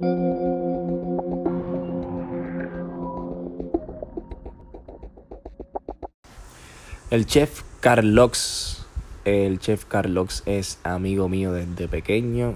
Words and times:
El 0.00 0.06
chef 7.26 7.64
Carlox. 7.80 8.86
El 9.24 9.58
chef 9.58 9.86
Carlox 9.86 10.44
es 10.46 10.78
amigo 10.84 11.28
mío 11.28 11.50
desde 11.50 11.88
pequeño. 11.88 12.54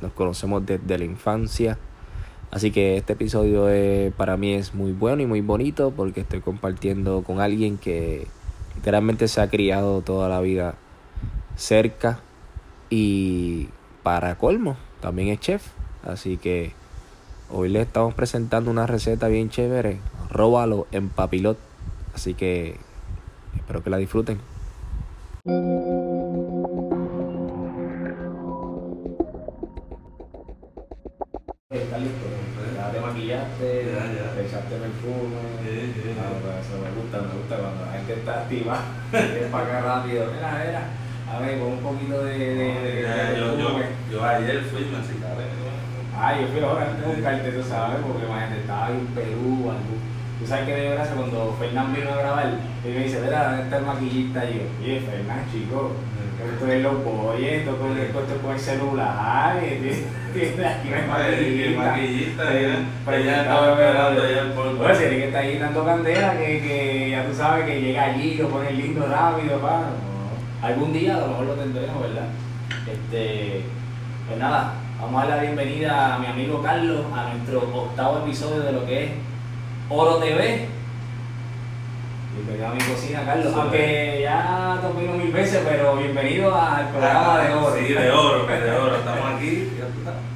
Nos 0.00 0.10
conocemos 0.14 0.66
desde 0.66 0.98
la 0.98 1.04
infancia. 1.04 1.78
Así 2.50 2.72
que 2.72 2.96
este 2.96 3.12
episodio 3.12 3.70
eh, 3.70 4.12
para 4.16 4.36
mí 4.36 4.54
es 4.54 4.74
muy 4.74 4.90
bueno 4.90 5.22
y 5.22 5.26
muy 5.26 5.42
bonito 5.42 5.92
porque 5.96 6.22
estoy 6.22 6.40
compartiendo 6.40 7.22
con 7.22 7.40
alguien 7.40 7.78
que 7.78 8.26
literalmente 8.74 9.28
se 9.28 9.40
ha 9.40 9.48
criado 9.48 10.02
toda 10.02 10.28
la 10.28 10.40
vida 10.40 10.74
cerca 11.54 12.18
y 12.90 13.68
para 14.02 14.36
colmo 14.36 14.76
también 15.00 15.28
es 15.28 15.38
chef. 15.38 15.62
Así 16.06 16.36
que 16.36 16.72
hoy 17.50 17.68
le 17.68 17.80
estamos 17.82 18.14
presentando 18.14 18.70
una 18.70 18.86
receta 18.86 19.28
bien 19.28 19.50
chévere. 19.50 19.98
Róbalo 20.30 20.86
en 20.92 21.08
papilot. 21.08 21.58
Así 22.14 22.34
que 22.34 22.76
espero 23.56 23.82
que 23.82 23.90
la 23.90 23.96
disfruten. 23.98 24.38
Está 31.70 31.98
listo, 31.98 32.26
ya 32.74 32.90
te 32.92 33.00
maquillaste, 33.00 33.84
Ya, 33.92 34.06
ya. 34.06 34.34
te 34.34 34.46
echaste 34.46 34.76
perfume. 34.76 35.36
Sí, 35.62 35.92
sí, 35.94 36.00
sí. 36.02 36.10
Ah, 36.18 36.60
eso 36.60 36.78
me 36.80 36.90
gusta, 37.00 37.20
me 37.22 37.34
gusta 37.38 37.56
cuando 37.58 37.84
la 37.84 37.92
gente 37.92 38.14
está 38.14 38.42
activa, 38.42 38.84
quiere 39.10 39.46
para 39.48 39.64
acá 39.66 39.80
rápido. 39.80 40.26
Mira, 40.32 40.62
mira, 40.64 40.88
a 41.28 41.40
ver, 41.40 41.58
con 41.58 41.72
un 41.72 41.80
poquito 41.82 42.22
de, 42.22 42.38
de, 42.38 42.92
de- 42.92 43.02
Ya, 43.02 43.30
de 43.30 43.38
yo, 43.38 43.58
yo, 43.58 43.78
yo 44.12 44.24
ayer 44.24 44.62
fui 44.62 44.82
me 44.84 45.02
Ay, 46.18 46.42
yo 46.42 46.48
fui 46.48 46.60
ahora 46.64 46.86
antes 46.86 47.06
de 47.06 47.12
buscarte, 47.14 47.50
tú 47.52 47.62
sabes, 47.62 47.98
porque 48.06 48.24
imagínate, 48.26 48.60
estaba 48.60 48.88
en 48.90 49.06
Perú, 49.08 49.68
algo. 49.70 49.94
Tú 50.40 50.46
sabes 50.46 50.66
que 50.66 50.80
dio 50.80 50.90
gracia 50.92 51.14
cuando 51.14 51.56
Fernán 51.58 51.94
vino 51.94 52.10
a 52.10 52.16
grabar 52.16 52.54
y 52.84 52.88
me 52.88 53.04
dice, 53.04 53.20
mira, 53.24 53.48
¿dónde 53.48 53.62
está 53.64 53.76
el 53.78 53.86
maquillista? 53.86 54.44
Y 54.44 54.54
yo, 54.54 54.62
oye, 54.82 55.00
Fernán, 55.00 55.44
chico, 55.50 55.92
esto 56.52 56.66
es 56.72 56.82
los 56.82 57.04
boyes, 57.04 57.52
esto 57.60 57.76
con 57.78 57.98
esto 57.98 58.20
con 58.42 58.52
el 58.52 58.60
celular, 58.60 59.56
y 59.62 59.80
tiene 59.80 60.66
aquí 60.66 60.88
no 60.90 60.96
hay 60.96 61.02
Ay, 61.02 61.08
maquillista. 61.08 61.70
el 61.70 61.76
maquillista, 61.76 62.44
ya. 62.44 62.78
pero 63.04 63.22
ya 63.24 63.40
estaba 63.42 63.70
esperando 63.72 64.20
ya 64.28 64.40
el 64.40 64.52
polvo. 64.52 64.76
Bueno, 64.76 64.98
tiene 64.98 65.16
que 65.16 65.26
estar 65.26 65.42
ahí 65.42 65.58
dando 65.58 65.84
candela, 65.84 66.32
que, 66.36 66.46
que 66.60 67.10
ya 67.10 67.26
tú 67.26 67.34
sabes 67.34 67.64
que 67.66 67.80
llega 67.80 68.02
allí, 68.04 68.34
lo 68.34 68.48
pone 68.48 68.70
lindo 68.72 69.06
rápido, 69.06 69.58
pa. 69.60 69.84
Algún 70.62 70.92
día 70.92 71.16
a 71.16 71.20
lo 71.20 71.28
mejor 71.28 71.46
lo 71.46 71.54
tendremos, 71.54 72.02
¿verdad? 72.02 72.28
Este, 72.90 73.62
pues 74.26 74.38
nada, 74.38 74.74
vamos 75.00 75.22
a 75.22 75.26
dar 75.26 75.36
la 75.36 75.42
bienvenida 75.42 76.14
a 76.14 76.18
mi 76.18 76.26
amigo 76.26 76.62
Carlos 76.62 77.04
a 77.14 77.32
nuestro 77.34 77.60
octavo 77.60 78.18
episodio 78.18 78.60
de 78.60 78.72
lo 78.72 78.86
que 78.86 79.04
es 79.04 79.10
Oro 79.88 80.16
TV. 80.16 80.68
Bienvenido 82.34 82.66
a 82.66 82.74
mi 82.74 82.80
cocina, 82.80 83.24
Carlos. 83.24 83.52
Sí. 83.52 83.58
Aunque 83.60 84.20
ya 84.22 84.78
te 84.82 85.00
vino 85.00 85.14
mil 85.14 85.32
veces, 85.32 85.62
pero 85.66 85.96
bienvenido 85.96 86.54
al 86.54 86.88
programa 86.90 87.38
de 87.40 87.54
Oro. 87.54 87.68
Ah, 87.68 87.76
Sí, 87.78 87.92
de 87.92 88.10
oro, 88.10 88.46
de 88.46 88.70
oro. 88.78 88.96
Estamos 88.96 89.32
aquí. 89.34 89.68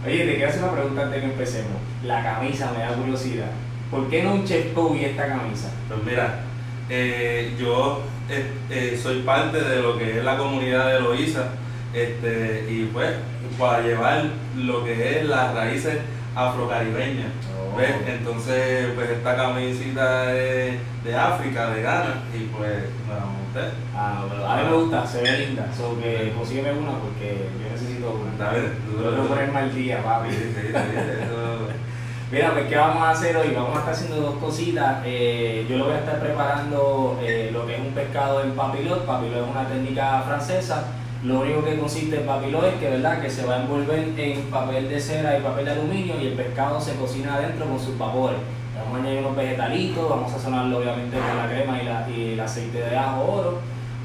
Oye, 0.07 0.27
te 0.27 0.35
quiero 0.37 0.49
hacer 0.49 0.63
una 0.63 0.73
pregunta 0.73 1.03
antes 1.03 1.21
de 1.21 1.27
que 1.27 1.33
empecemos. 1.33 1.73
La 2.05 2.23
camisa 2.23 2.73
me 2.73 2.85
da 2.85 2.93
curiosidad. 2.95 3.51
¿Por 3.91 4.09
qué 4.09 4.23
no 4.23 4.35
un 4.35 4.45
Chef 4.45 4.67
y 4.95 5.05
esta 5.05 5.27
camisa? 5.27 5.71
Pues 5.89 6.03
mira, 6.05 6.41
eh, 6.89 7.55
yo 7.59 8.03
eh, 8.29 8.47
eh, 8.71 9.01
soy 9.03 9.23
parte 9.23 9.61
de 9.61 9.83
lo 9.83 9.99
que 9.99 10.19
es 10.19 10.25
la 10.25 10.39
comunidad 10.39 10.93
de 10.93 11.01
Loíza 11.01 11.49
este, 11.95 12.67
y 12.69 12.91
pues 12.93 13.11
para 13.59 13.81
llevar 13.83 14.25
lo 14.57 14.85
que 14.85 15.19
es 15.21 15.25
las 15.27 15.55
raíces 15.55 15.99
afrocaribeñas. 16.35 17.27
Oh. 17.73 17.77
¿ves? 17.77 17.95
Entonces, 18.07 18.89
pues 18.95 19.11
esta 19.11 19.37
camisita 19.37 20.33
es 20.35 20.79
de 21.05 21.17
África, 21.17 21.71
de 21.71 21.83
Ghana, 21.83 22.15
y 22.35 22.45
pues 22.57 22.73
me 23.09 23.15
la 23.15 23.27
monté. 23.27 23.77
Ah, 23.95 24.25
a 24.49 24.57
mí 24.57 24.71
me 24.71 24.77
gusta, 24.77 25.07
se 25.07 25.23
ve 25.23 25.39
linda. 25.39 25.67
So 25.77 25.99
que 26.01 26.33
consígueme 26.37 26.73
una 26.73 26.93
porque 26.99 27.49
yo 27.63 27.73
necesito 27.73 28.11
una. 28.23 28.33
Está 28.33 28.51
bien, 28.59 28.73
quiero 28.99 29.27
ponerme 29.27 29.59
al 29.59 29.75
día, 29.75 30.03
papi. 30.03 30.31
Sí, 30.31 30.37
sí, 30.55 30.67
sí, 30.69 30.69
eso- 30.73 31.69
Mira, 32.33 32.53
pues 32.53 32.67
¿qué 32.69 32.77
vamos 32.77 33.03
a 33.03 33.11
hacer 33.11 33.37
hoy? 33.37 33.49
Vamos 33.53 33.75
a 33.75 33.79
estar 33.81 33.93
haciendo 33.95 34.21
dos 34.21 34.35
cositas. 34.37 34.99
Eh, 35.05 35.67
yo 35.69 35.79
lo 35.79 35.87
voy 35.87 35.95
a 35.95 35.99
estar 35.99 36.21
preparando 36.21 37.19
eh, 37.25 37.51
lo 37.53 37.67
que 37.67 37.75
es 37.75 37.81
un 37.81 37.93
pescado 37.93 38.45
en 38.45 38.53
papilot. 38.53 39.05
Papilot 39.05 39.43
es 39.45 39.51
una 39.51 39.67
técnica 39.69 40.23
francesa. 40.25 40.85
Lo 41.25 41.41
único 41.41 41.63
que 41.65 41.79
consiste 41.79 42.21
en 42.21 42.27
papilot 42.27 42.65
es 42.65 42.75
que, 42.75 42.89
¿verdad? 42.89 43.21
que 43.21 43.29
se 43.29 43.45
va 43.45 43.57
a 43.57 43.61
envolver 43.63 44.09
en 44.17 44.41
papel 44.51 44.89
de 44.89 44.99
cera 45.01 45.39
y 45.39 45.43
papel 45.43 45.67
de 45.67 45.71
aluminio 45.73 46.15
y 46.21 46.29
el 46.29 46.33
pescado 46.33 46.81
se 46.81 46.95
cocina 46.95 47.35
adentro 47.35 47.67
con 47.67 47.79
sus 47.79 47.99
vapores. 47.99 48.39
Vamos 48.79 48.99
a 48.99 49.03
añadir 49.03 49.19
unos 49.21 49.37
vegetalitos, 49.37 50.09
vamos 50.09 50.33
a 50.33 50.37
sazonarlo 50.39 50.79
obviamente 50.79 51.19
con 51.19 51.37
la 51.37 51.47
crema 51.47 51.83
y, 51.83 51.85
la- 51.85 52.09
y 52.09 52.33
el 52.33 52.41
aceite 52.41 52.79
de 52.81 52.97
ajo 52.97 53.23
oro. 53.33 53.59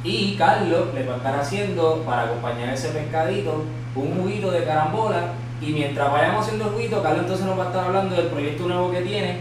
Y 0.03 0.35
Carlos 0.35 0.87
le 0.93 1.05
va 1.05 1.13
a 1.13 1.17
estar 1.17 1.35
haciendo, 1.39 2.03
para 2.05 2.23
acompañar 2.23 2.73
ese 2.73 2.89
pescadito, 2.89 3.63
un 3.95 4.17
juguito 4.21 4.51
de 4.51 4.65
carambola. 4.65 5.29
Y 5.61 5.67
mientras 5.71 6.11
vayamos 6.11 6.41
haciendo 6.45 6.65
el 6.65 6.71
juguito, 6.71 7.01
Carlos 7.01 7.21
entonces 7.21 7.45
nos 7.45 7.57
va 7.57 7.63
a 7.63 7.67
estar 7.67 7.85
hablando 7.85 8.13
del 8.15 8.27
proyecto 8.27 8.67
nuevo 8.67 8.91
que 8.91 9.01
tiene, 9.01 9.37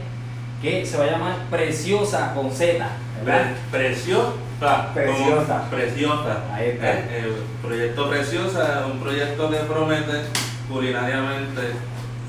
que 0.62 0.86
se 0.86 0.96
va 0.96 1.04
a 1.04 1.10
llamar 1.10 1.32
Preciosa 1.50 2.32
con 2.34 2.50
Z. 2.52 2.86
Pre- 3.24 3.54
Preciosa. 3.70 4.28
Como 4.60 4.94
Preciosa. 4.94 5.70
Preciosa. 5.70 6.38
Ahí 6.52 6.70
está. 6.70 6.92
Eh, 6.92 7.08
eh, 7.10 7.36
proyecto 7.62 8.08
Preciosa 8.08 8.80
es 8.80 8.92
un 8.92 9.00
proyecto 9.00 9.50
que 9.50 9.56
promete 9.56 10.22
culinariamente 10.70 11.60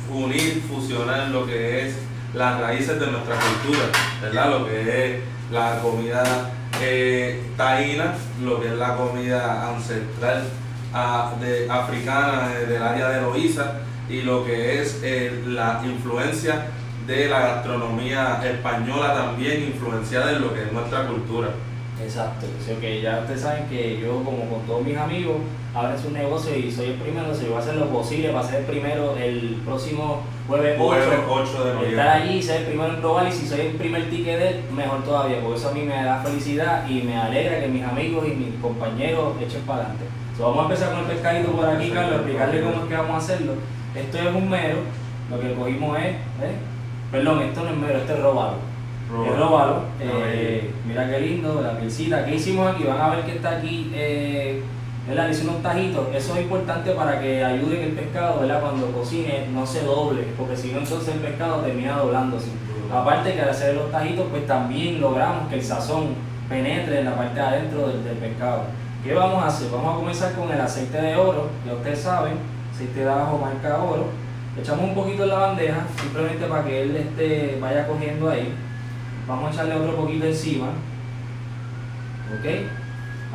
unir, 0.09 0.63
fusionar 0.67 1.29
lo 1.29 1.45
que 1.45 1.87
es 1.87 1.95
las 2.33 2.59
raíces 2.59 2.99
de 2.99 3.07
nuestra 3.07 3.35
cultura, 3.35 3.85
¿verdad? 4.21 4.49
Lo 4.49 4.67
que 4.67 5.15
es 5.15 5.21
la 5.51 5.79
comida 5.79 6.51
eh, 6.81 7.41
taína, 7.55 8.13
lo 8.43 8.61
que 8.61 8.67
es 8.67 8.73
la 8.73 8.95
comida 8.95 9.69
ancestral 9.69 10.43
de, 11.39 11.67
africana 11.69 12.51
eh, 12.53 12.65
del 12.65 12.83
área 12.83 13.09
de 13.09 13.21
Loíza 13.21 13.79
y 14.09 14.21
lo 14.21 14.45
que 14.45 14.81
es 14.81 15.01
la 15.45 15.81
influencia 15.83 16.67
de 17.07 17.27
la 17.27 17.39
gastronomía 17.39 18.41
española 18.43 19.13
también 19.13 19.63
influenciada 19.63 20.31
en 20.31 20.41
lo 20.41 20.53
que 20.53 20.63
es 20.63 20.71
nuestra 20.71 21.07
cultura. 21.07 21.49
Exacto, 22.03 22.45
sí, 22.63 22.73
ok, 22.73 23.01
ya 23.01 23.19
ustedes 23.21 23.41
saben 23.41 23.67
que 23.67 23.99
yo 24.01 24.15
como 24.23 24.49
con 24.49 24.61
todos 24.67 24.85
mis 24.85 24.97
amigos 24.97 25.37
abren 25.73 25.97
su 25.97 26.11
negocio 26.11 26.53
y 26.53 26.69
soy 26.69 26.87
el 26.87 26.95
primero, 26.95 27.27
yo 27.33 27.47
voy 27.47 27.55
a 27.55 27.59
hacer 27.59 27.75
lo 27.75 27.87
posible 27.87 28.29
para 28.29 28.45
ser 28.45 28.59
el 28.61 28.65
primero 28.65 29.15
el 29.15 29.61
próximo 29.63 30.21
jueves 30.47 30.77
8, 30.77 30.87
Jueves 30.87 31.19
8 31.27 31.63
de 31.63 31.73
noviembre. 31.73 31.89
estar 31.89 32.07
allí, 32.09 32.41
ser 32.41 32.61
el 32.61 32.67
primero 32.67 32.93
en 32.93 32.99
probar 32.99 33.27
y 33.27 33.31
si 33.31 33.47
soy 33.47 33.61
el 33.61 33.75
primer 33.75 34.09
ticket 34.09 34.39
de 34.39 34.47
él, 34.49 34.63
mejor 34.75 35.03
todavía, 35.03 35.39
porque 35.41 35.57
eso 35.57 35.69
a 35.69 35.71
mí 35.71 35.81
me 35.83 36.03
da 36.03 36.21
felicidad 36.21 36.87
y 36.89 37.01
me 37.01 37.17
alegra 37.17 37.61
que 37.61 37.67
mis 37.69 37.83
amigos 37.83 38.27
y 38.27 38.31
mis 38.31 38.61
compañeros 38.61 39.33
echen 39.41 39.61
para 39.61 39.79
adelante. 39.79 40.05
So, 40.37 40.43
vamos 40.43 40.59
a 40.59 40.63
empezar 40.63 40.91
con 40.91 40.99
el 40.99 41.05
pescadito 41.05 41.51
por 41.53 41.65
aquí, 41.65 41.91
Carlos, 41.91 42.15
explicarle 42.15 42.61
cómo 42.61 42.83
es 42.83 42.89
que 42.89 42.95
vamos 42.95 43.13
a 43.15 43.17
hacerlo. 43.17 43.53
Esto 43.95 44.17
es 44.17 44.35
un 44.35 44.49
mero, 44.49 44.77
lo 45.29 45.39
que 45.39 45.53
cogimos 45.53 45.97
es, 45.97 46.05
¿eh? 46.05 46.55
perdón, 47.09 47.41
esto 47.41 47.63
no 47.63 47.69
es 47.69 47.77
mero, 47.77 47.97
este 47.99 48.13
es 48.13 48.19
robado. 48.19 48.74
Es 49.05 49.39
róbalo. 49.39 49.83
Eh, 49.99 50.71
mira 50.87 51.09
qué 51.09 51.19
lindo, 51.19 51.61
la 51.61 51.77
pielcita. 51.77 52.25
¿Qué 52.25 52.35
hicimos 52.35 52.73
aquí? 52.73 52.83
Van 52.83 52.99
a 52.99 53.09
ver 53.09 53.25
que 53.25 53.35
está 53.35 53.57
aquí, 53.57 53.91
eh, 53.93 54.61
¿verdad? 55.07 55.29
Le 55.29 55.41
unos 55.41 55.61
tajitos. 55.61 56.07
Eso 56.13 56.35
es 56.35 56.41
importante 56.41 56.91
para 56.91 57.19
que 57.19 57.43
ayude 57.43 57.77
que 57.77 57.85
el 57.85 57.93
pescado, 57.93 58.41
¿verdad? 58.41 58.61
Cuando 58.61 58.91
cocine 58.91 59.47
no 59.53 59.65
se 59.65 59.83
doble, 59.83 60.23
porque 60.37 60.57
si 60.57 60.71
no 60.71 60.79
entonces 60.79 61.15
el 61.15 61.21
pescado 61.21 61.61
termina 61.61 61.97
doblándose. 61.97 62.47
Aparte 62.91 63.33
que 63.33 63.41
al 63.41 63.49
hacer 63.49 63.75
los 63.75 63.91
tajitos, 63.91 64.25
pues 64.29 64.47
también 64.47 64.99
logramos 64.99 65.47
que 65.49 65.55
el 65.55 65.63
sazón 65.63 66.15
penetre 66.49 66.99
en 66.99 67.05
la 67.05 67.15
parte 67.15 67.35
de 67.35 67.45
adentro 67.45 67.87
del, 67.87 68.03
del 68.03 68.17
pescado. 68.17 68.63
¿Qué 69.03 69.13
vamos 69.13 69.43
a 69.43 69.47
hacer? 69.47 69.69
Vamos 69.71 69.93
a 69.93 69.97
comenzar 69.97 70.33
con 70.33 70.51
el 70.51 70.59
aceite 70.59 70.99
de 70.99 71.15
oro, 71.15 71.49
ya 71.65 71.73
ustedes 71.73 71.99
saben, 71.99 72.33
aceite 72.73 73.01
de 73.01 73.09
ajo 73.09 73.37
marca 73.37 73.83
oro. 73.83 74.07
Echamos 74.59 74.85
un 74.85 74.95
poquito 74.95 75.23
en 75.23 75.29
la 75.29 75.35
bandeja, 75.35 75.85
simplemente 75.99 76.45
para 76.45 76.63
que 76.63 76.81
él 76.81 76.95
este, 76.95 77.57
vaya 77.61 77.87
cogiendo 77.87 78.29
ahí. 78.29 78.53
Vamos 79.27 79.49
a 79.49 79.53
echarle 79.53 79.75
otro 79.75 79.95
poquito 79.95 80.25
encima. 80.25 80.67
¿Ok? 82.33 82.45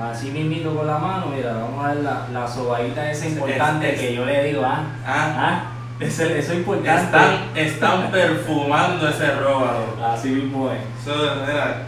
Así 0.00 0.30
mismito 0.30 0.74
con 0.74 0.86
la 0.86 0.98
mano, 0.98 1.26
mira, 1.34 1.52
vamos 1.54 1.84
a 1.84 1.88
ver 1.88 2.02
la, 2.04 2.26
la 2.32 2.48
sobadita 2.48 3.10
esa 3.10 3.26
Es- 3.26 3.32
importante 3.32 3.92
es- 3.94 4.00
que 4.00 4.14
yo 4.14 4.24
le 4.24 4.44
digo, 4.44 4.62
ah, 4.64 4.84
Ah, 5.06 5.34
ah, 5.36 5.62
eso, 6.00 6.24
es 6.24 6.50
importante. 6.52 7.02
están, 7.02 7.34
están 7.54 8.10
perfumando 8.12 9.08
ese 9.08 9.34
róbalo. 9.36 9.96
Así 10.02 10.28
mismo 10.30 10.70
es. 10.70 10.80
Mira, 11.06 11.82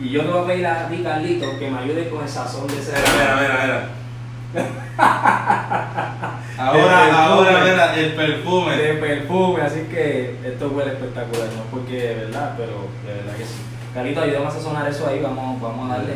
Y 0.00 0.10
yo 0.10 0.22
te 0.22 0.28
voy 0.28 0.42
a 0.42 0.46
pedir 0.46 0.66
a 0.66 0.88
ti, 0.88 1.02
Carlito, 1.02 1.58
que 1.58 1.70
me 1.70 1.78
ayude 1.78 2.08
con 2.08 2.22
el 2.22 2.28
sazón 2.28 2.66
de 2.68 2.78
ese. 2.78 2.92
mira, 2.92 3.36
mira, 3.40 3.88
mira, 4.54 4.66
El 6.56 6.60
Ahora, 6.62 7.00
perfume. 7.04 7.16
ahora, 7.18 7.96
el 7.96 8.12
perfume. 8.14 8.76
de 8.76 8.94
perfume, 8.94 9.60
así 9.62 9.80
que 9.90 10.36
esto 10.44 10.68
huele 10.74 10.92
espectacular, 10.92 11.48
no 11.48 11.62
es 11.64 11.68
porque 11.70 11.92
de 12.00 12.14
verdad, 12.14 12.54
pero 12.56 12.72
de 13.06 13.14
verdad 13.22 13.36
que 13.36 13.44
sí. 13.44 13.60
Carlito, 13.92 14.20
ayúdame 14.22 14.46
a 14.46 14.50
sazonar 14.50 14.88
eso 14.88 15.06
ahí, 15.06 15.20
vamos, 15.20 15.60
vamos 15.60 15.90
a 15.90 15.96
darle. 15.98 16.14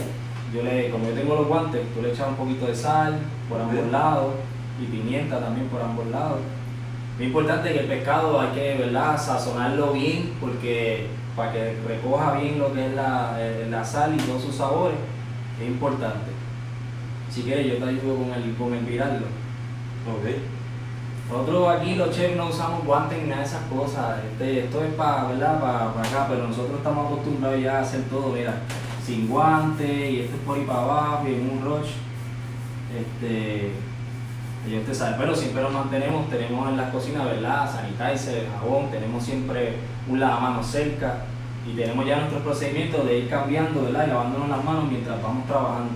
Yo 0.54 0.62
le, 0.62 0.90
como 0.90 1.06
yo 1.06 1.12
tengo 1.12 1.34
los 1.36 1.46
guantes, 1.46 1.82
tú 1.94 2.02
le 2.02 2.10
echas 2.12 2.28
un 2.28 2.36
poquito 2.36 2.66
de 2.66 2.74
sal 2.74 3.18
por 3.48 3.60
ambos 3.60 3.86
lados 3.92 4.34
y 4.82 4.86
pimienta 4.86 5.38
también 5.40 5.68
por 5.68 5.80
ambos 5.82 6.06
lados. 6.06 6.38
Lo 7.18 7.24
importante 7.24 7.68
es 7.68 7.74
que 7.74 7.80
el 7.80 7.86
pescado 7.86 8.40
hay 8.40 8.48
que, 8.48 8.76
¿verdad? 8.78 9.18
Sazonarlo 9.20 9.92
bien 9.92 10.32
porque 10.40 11.06
para 11.36 11.52
que 11.52 11.76
recoja 11.86 12.32
bien 12.38 12.58
lo 12.58 12.72
que 12.72 12.86
es 12.86 12.94
la, 12.94 13.34
eh, 13.38 13.66
la 13.70 13.84
sal 13.84 14.14
y 14.14 14.18
todos 14.22 14.42
sus 14.42 14.54
sabores 14.56 14.96
es 15.60 15.68
importante. 15.68 16.30
Si 17.30 17.42
quieres 17.42 17.66
yo 17.66 17.76
te 17.76 17.84
ayudo 17.90 18.16
con 18.16 18.32
el, 18.32 18.54
con 18.54 18.74
el 18.74 18.84
virarlo. 18.84 19.26
Ok. 20.06 20.60
Nosotros 21.30 21.68
aquí 21.68 21.94
los 21.94 22.10
chefs 22.10 22.36
no 22.36 22.48
usamos 22.48 22.84
guantes 22.84 23.22
ni 23.22 23.28
nada 23.28 23.42
de 23.42 23.46
esas 23.46 23.62
cosas. 23.64 24.18
Este, 24.24 24.64
esto 24.64 24.82
es 24.82 24.92
para, 24.94 25.24
¿verdad? 25.24 25.60
Para, 25.60 25.92
para 25.92 26.08
acá, 26.08 26.26
pero 26.28 26.48
nosotros 26.48 26.78
estamos 26.78 27.06
acostumbrados 27.06 27.60
ya 27.60 27.78
a 27.78 27.82
hacer 27.82 28.02
todo, 28.10 28.32
mira, 28.32 28.54
sin 29.04 29.28
guantes 29.28 30.10
y 30.10 30.20
esto 30.20 30.36
es 30.36 30.42
por 30.42 30.58
ahí 30.58 30.64
para 30.64 30.82
abajo 30.82 31.28
y 31.28 31.32
un 31.32 31.62
rush. 31.64 31.90
Este, 32.98 33.72
y 34.68 34.76
usted 34.76 34.92
sabe, 34.94 35.16
pero 35.18 35.34
siempre 35.34 35.62
nos 35.62 35.72
mantenemos, 35.72 36.28
tenemos 36.28 36.68
en 36.68 36.76
las 36.76 36.90
cocinas, 36.90 37.24
¿verdad? 37.24 37.70
Sanitizer, 37.70 38.48
jabón, 38.58 38.90
tenemos 38.90 39.22
siempre 39.22 39.76
un 40.08 40.18
lavamanos 40.18 40.66
cerca 40.66 41.24
y 41.66 41.76
tenemos 41.76 42.04
ya 42.06 42.16
nuestros 42.16 42.42
procedimientos 42.42 43.06
de 43.06 43.20
ir 43.20 43.30
cambiando, 43.30 43.84
¿verdad? 43.84 44.06
Y 44.06 44.10
lavándonos 44.10 44.48
las 44.48 44.64
manos 44.64 44.84
mientras 44.90 45.22
vamos 45.22 45.46
trabajando 45.46 45.90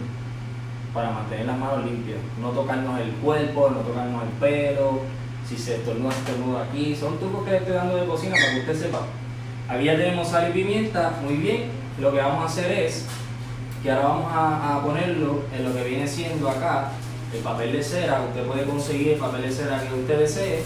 para 0.95 1.11
mantener 1.11 1.47
las 1.47 1.59
manos 1.59 1.85
limpias. 1.85 2.19
No 2.41 2.51
tocarnos 2.51 3.01
el 3.01 3.11
cuerpo, 3.15 3.69
no 3.71 3.81
tocarnos 3.81 4.23
el 4.23 4.29
pelo, 4.39 5.01
si 5.47 5.59
se 5.59 5.77
estornuda, 5.77 6.13
se 6.13 6.21
estornuda 6.21 6.65
aquí. 6.65 6.95
Son 6.95 7.19
trucos 7.19 7.45
que 7.45 7.51
le 7.51 7.57
estoy 7.59 7.75
dando 7.75 7.97
de 7.97 8.07
cocina 8.07 8.37
para 8.37 8.55
que 8.55 8.61
usted 8.61 8.81
sepa. 8.87 9.01
Aquí 9.69 9.85
ya 9.85 9.97
tenemos 9.97 10.29
sal 10.29 10.51
y 10.51 10.53
pimienta, 10.53 11.19
muy 11.23 11.35
bien. 11.35 11.65
Lo 12.01 12.13
que 12.13 12.19
vamos 12.19 12.43
a 12.43 12.47
hacer 12.47 12.71
es 12.71 13.07
que 13.83 13.91
ahora 13.91 14.09
vamos 14.09 14.33
a, 14.33 14.81
ponerlo 14.83 15.43
en 15.55 15.65
lo 15.65 15.75
que 15.75 15.85
viene 15.85 16.07
siendo 16.07 16.49
acá 16.49 16.93
el 17.33 17.41
papel 17.41 17.73
de 17.73 17.83
cera. 17.83 18.23
Usted 18.29 18.47
puede 18.47 18.65
conseguir 18.65 19.09
el 19.15 19.19
papel 19.19 19.43
de 19.43 19.53
cera 19.53 19.83
que 19.83 19.95
usted 19.95 20.19
desee. 20.19 20.63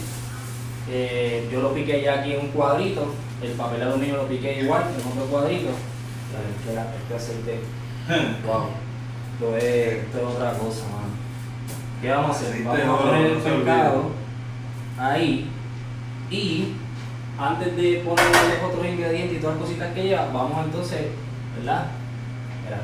Eh, 0.90 1.48
yo 1.50 1.60
lo 1.62 1.72
piqué 1.72 2.02
ya 2.02 2.20
aquí 2.20 2.34
en 2.34 2.40
un 2.40 2.48
cuadrito. 2.48 3.14
El 3.42 3.52
papel 3.52 3.82
aluminio 3.82 4.16
lo 4.18 4.28
piqué 4.28 4.60
igual 4.60 4.82
en 4.82 5.06
otro 5.10 5.26
cuadrito. 5.30 5.70
Este 6.68 7.14
aceite. 7.14 7.60
Wow. 8.46 8.87
Esto 9.38 9.56
es, 9.56 9.64
esto 9.64 10.18
es 10.18 10.24
otra 10.34 10.50
cosa, 10.54 10.82
mano. 10.86 11.14
¿Qué 12.02 12.10
vamos 12.10 12.36
a 12.36 12.40
hacer? 12.40 12.64
Vamos 12.64 13.00
a 13.00 13.04
poner 13.04 13.26
el 13.26 13.36
pescado 13.38 14.10
ahí 14.98 15.48
y 16.28 16.74
antes 17.38 17.76
de 17.76 18.02
ponerle 18.04 18.66
otros 18.66 18.84
ingredientes 18.84 19.38
y 19.38 19.40
todas 19.40 19.54
las 19.54 19.64
cositas 19.64 19.94
que 19.94 20.02
lleva, 20.02 20.26
vamos 20.32 20.64
entonces, 20.64 21.02
¿verdad? 21.56 21.86
Mira, 22.64 22.80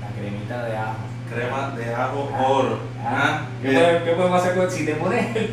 la 0.00 0.20
cremita 0.20 0.64
de 0.64 0.76
ajo. 0.76 0.96
Crema 1.32 1.70
de 1.76 1.94
ajo 1.94 2.30
oro. 2.36 2.78
Ah, 3.04 3.42
¿Qué, 3.62 3.68
bien. 3.68 3.80
podemos, 3.80 4.02
qué 4.02 4.10
podemos 4.10 4.42
hacer 4.42 4.56
con 4.56 4.70
si 4.72 4.86
te 4.86 4.94
pones 4.96 5.36
el, 5.36 5.52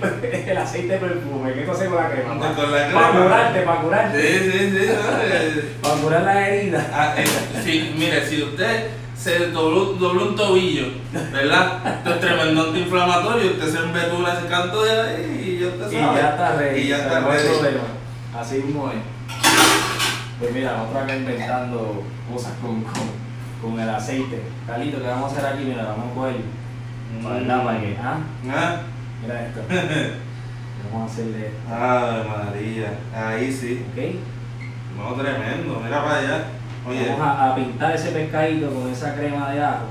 el 0.49 0.57
aceite 0.57 0.93
de 0.93 0.97
perfume? 0.99 1.53
¿Qué 1.53 1.63
cosa 1.63 1.85
con 1.85 1.95
la 1.95 2.09
crema? 2.09 2.39
Con 2.55 2.71
la 2.71 2.91
Para 2.91 3.11
curarte, 3.11 3.61
para 3.61 3.81
curarte. 3.81 4.19
Sí, 4.19 4.51
sí, 4.51 4.77
sí. 4.79 5.61
Para 5.83 5.95
curar 5.95 6.21
las 6.23 6.37
heridas. 6.47 6.85
Ah, 6.91 7.13
eh, 7.17 7.23
sí, 7.63 7.93
mire, 7.95 8.25
si 8.27 8.41
usted 8.41 9.02
se 9.17 9.51
dobló, 9.51 9.93
dobló 9.93 10.29
un 10.29 10.35
tobillo, 10.35 10.85
¿verdad? 11.31 11.79
Esto 11.97 12.09
es 12.15 12.19
tremendo 12.19 12.63
antiinflamatorio, 12.67 13.51
usted 13.51 13.71
se 13.71 13.77
embetuna 13.79 14.33
ese 14.33 14.47
canto 14.47 14.83
de 14.83 14.91
ahí 15.01 15.55
y 15.57 15.59
ya 15.61 15.67
usted 15.67 15.91
Y 15.91 16.01
sabe. 16.03 16.21
ya 16.21 16.29
está 16.29 16.55
ready. 16.57 16.79
Y 16.81 16.87
ya 16.89 16.97
está 16.97 17.19
ready. 17.21 17.47
problema. 17.49 17.83
Así 18.39 18.55
mismo 18.55 18.89
es. 18.89 18.97
Pues 20.39 20.53
mira, 20.53 20.77
nosotros 20.77 21.03
acá 21.03 21.15
inventando 21.15 22.03
cosas 22.31 22.51
con, 22.61 22.81
con, 22.83 23.03
con 23.61 23.79
el 23.79 23.89
aceite. 23.89 24.41
Carlito, 24.67 24.97
¿qué 25.01 25.07
vamos 25.07 25.31
a 25.31 25.35
hacer 25.37 25.45
aquí? 25.53 25.63
Mira, 25.65 25.83
vamos 25.85 26.11
a 26.11 26.15
coger. 26.15 26.35
¿Verdad? 27.23 27.63
Para 27.63 27.79
que, 27.79 27.97
¿ah? 28.01 28.17
Ah, 28.51 28.75
Mira 29.21 29.45
esto. 29.45 29.61
Vamos 30.91 31.09
a 31.09 31.13
hacerle 31.13 31.47
esto. 31.47 31.73
Ave 31.73 32.23
María, 32.27 32.93
ahí 33.15 33.51
sí. 33.53 33.85
¿Ok? 33.93 34.15
No, 34.97 35.13
tremendo, 35.15 35.79
mira 35.83 36.03
para 36.03 36.19
allá. 36.19 36.43
Oye, 36.87 37.07
Vamos 37.09 37.21
a, 37.27 37.51
a 37.51 37.55
pintar 37.55 37.95
ese 37.95 38.09
pescadito 38.11 38.69
con 38.73 38.89
esa 38.91 39.15
crema 39.15 39.51
de 39.51 39.63
ajo. 39.63 39.85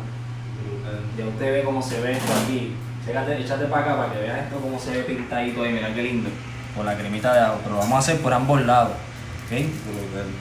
brutal. 0.66 1.00
Ya 1.16 1.24
usted 1.26 1.52
ve 1.52 1.62
cómo 1.64 1.82
se 1.82 2.00
ve 2.00 2.12
esto 2.12 2.32
aquí. 2.44 2.74
Chécate, 3.06 3.40
échate 3.40 3.64
para 3.66 3.82
acá 3.82 3.96
para 3.96 4.12
que 4.12 4.20
veas 4.20 4.44
esto 4.44 4.60
cómo 4.60 4.78
se 4.78 4.90
ve 4.92 4.98
pintadito 5.04 5.62
ahí. 5.62 5.72
Mira 5.72 5.92
qué 5.94 6.02
lindo. 6.02 6.30
Con 6.76 6.86
la 6.86 6.96
cremita 6.96 7.32
de 7.34 7.40
ajo. 7.40 7.58
Pero 7.62 7.74
lo 7.76 7.80
vamos 7.80 7.96
a 7.96 7.98
hacer 7.98 8.20
por 8.20 8.32
ambos 8.32 8.62
lados. 8.64 8.92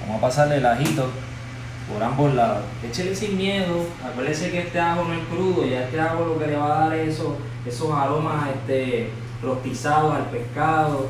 Vamos 0.02 0.18
a 0.18 0.22
pasarle 0.22 0.58
el 0.58 0.66
ajito 0.66 1.10
por 1.92 2.02
ambos 2.04 2.34
lados. 2.34 2.64
Échele 2.88 3.16
sin 3.16 3.38
miedo. 3.38 3.86
Acuérdese 4.06 4.52
que 4.52 4.60
este 4.60 4.80
ajo 4.80 5.04
no 5.06 5.14
es 5.14 5.26
crudo. 5.28 5.66
Ya 5.66 5.84
este 5.84 6.00
ajo 6.00 6.26
lo 6.26 6.40
que 6.40 6.48
le 6.48 6.56
va 6.56 6.66
a 6.66 6.90
dar 6.90 6.94
es 6.98 7.16
eso, 7.16 7.38
esos 7.66 7.92
aromas 7.92 8.50
este, 8.50 9.10
rostizados 9.42 10.16
al 10.16 10.26
pescado. 10.26 11.08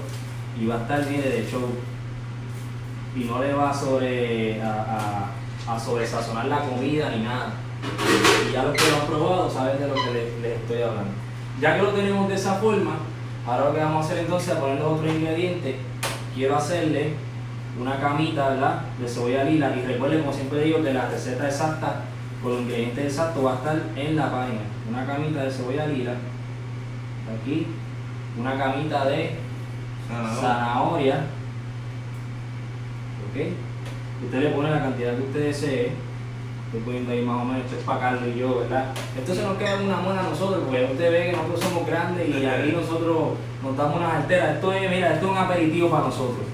Y 0.59 0.65
va 0.67 0.75
a 0.75 0.81
estar 0.81 1.07
bien 1.07 1.21
de 1.21 1.47
show. 1.49 1.69
Y 3.15 3.25
no 3.25 3.41
le 3.41 3.53
va 3.53 3.71
a 3.71 3.73
sobre 3.73 4.61
a, 4.61 5.31
a, 5.67 5.75
a 5.75 5.79
sobresazonar 5.79 6.45
la 6.45 6.59
comida 6.59 7.09
ni 7.09 7.23
nada. 7.23 7.53
Y 8.49 8.53
ya 8.53 8.63
los 8.63 8.73
que 8.75 8.89
lo 8.89 9.01
han 9.01 9.07
probado 9.07 9.49
saben 9.49 9.79
de 9.79 9.87
lo 9.87 9.95
que 9.95 10.13
les, 10.13 10.41
les 10.41 10.57
estoy 10.59 10.81
hablando. 10.81 11.11
Ya 11.59 11.75
que 11.75 11.81
lo 11.83 11.89
tenemos 11.89 12.27
de 12.29 12.35
esa 12.35 12.55
forma, 12.55 12.97
ahora 13.45 13.65
lo 13.65 13.73
que 13.73 13.81
vamos 13.81 14.03
a 14.03 14.07
hacer 14.07 14.19
entonces 14.19 14.53
es 14.53 14.59
poner 14.59 14.79
los 14.79 14.93
otros 14.93 15.13
ingredientes. 15.13 15.75
Quiero 16.33 16.55
hacerle 16.55 17.13
una 17.79 17.99
camita, 17.99 18.49
¿verdad? 18.49 18.81
De 18.99 19.07
cebolla 19.07 19.43
lila. 19.43 19.75
Y 19.75 19.85
recuerden, 19.85 20.21
como 20.21 20.33
siempre 20.33 20.63
digo, 20.63 20.81
que 20.81 20.93
la 20.93 21.09
receta 21.09 21.47
exacta 21.47 22.03
con 22.41 22.53
los 22.53 22.61
ingredientes 22.61 23.05
exactos 23.05 23.45
va 23.45 23.51
a 23.51 23.55
estar 23.55 23.81
en 23.95 24.15
la 24.15 24.31
página. 24.31 24.61
Una 24.89 25.05
camita 25.05 25.43
de 25.43 25.51
cebolla 25.51 25.85
lila. 25.85 26.13
Aquí. 27.41 27.67
Una 28.39 28.57
camita 28.57 29.05
de 29.05 29.35
Zanahoria. 30.39 31.25
Usted 33.33 34.39
le 34.39 34.49
pone 34.49 34.69
la 34.69 34.81
cantidad 34.81 35.15
que 35.15 35.23
usted 35.23 35.45
desee. 35.45 35.91
Estoy 36.65 36.81
poniendo 36.85 37.11
ahí 37.11 37.21
más 37.21 37.41
o 37.41 37.45
menos, 37.45 37.65
esto 37.65 37.77
es 37.77 37.83
para 37.83 37.99
Carlos 37.99 38.23
y 38.33 38.39
yo, 38.39 38.59
¿verdad? 38.59 38.93
Esto 39.17 39.35
se 39.35 39.43
nos 39.43 39.57
queda 39.57 39.75
una 39.83 39.97
mona 39.97 40.21
a 40.21 40.29
nosotros, 40.29 40.63
porque 40.65 40.85
usted 40.89 41.11
ve 41.11 41.25
que 41.25 41.31
nosotros 41.33 41.59
somos 41.59 41.85
grandes 41.85 42.29
y 42.29 42.45
aquí 42.45 42.71
nosotros 42.71 43.31
nos 43.61 43.75
damos 43.75 43.97
unas 43.97 44.13
alteras. 44.13 44.55
Esto 44.55 44.71
es, 44.71 44.89
mira, 44.89 45.13
esto 45.13 45.25
es 45.25 45.31
un 45.31 45.37
aperitivo 45.37 45.89
para 45.89 46.05
nosotros. 46.05 46.45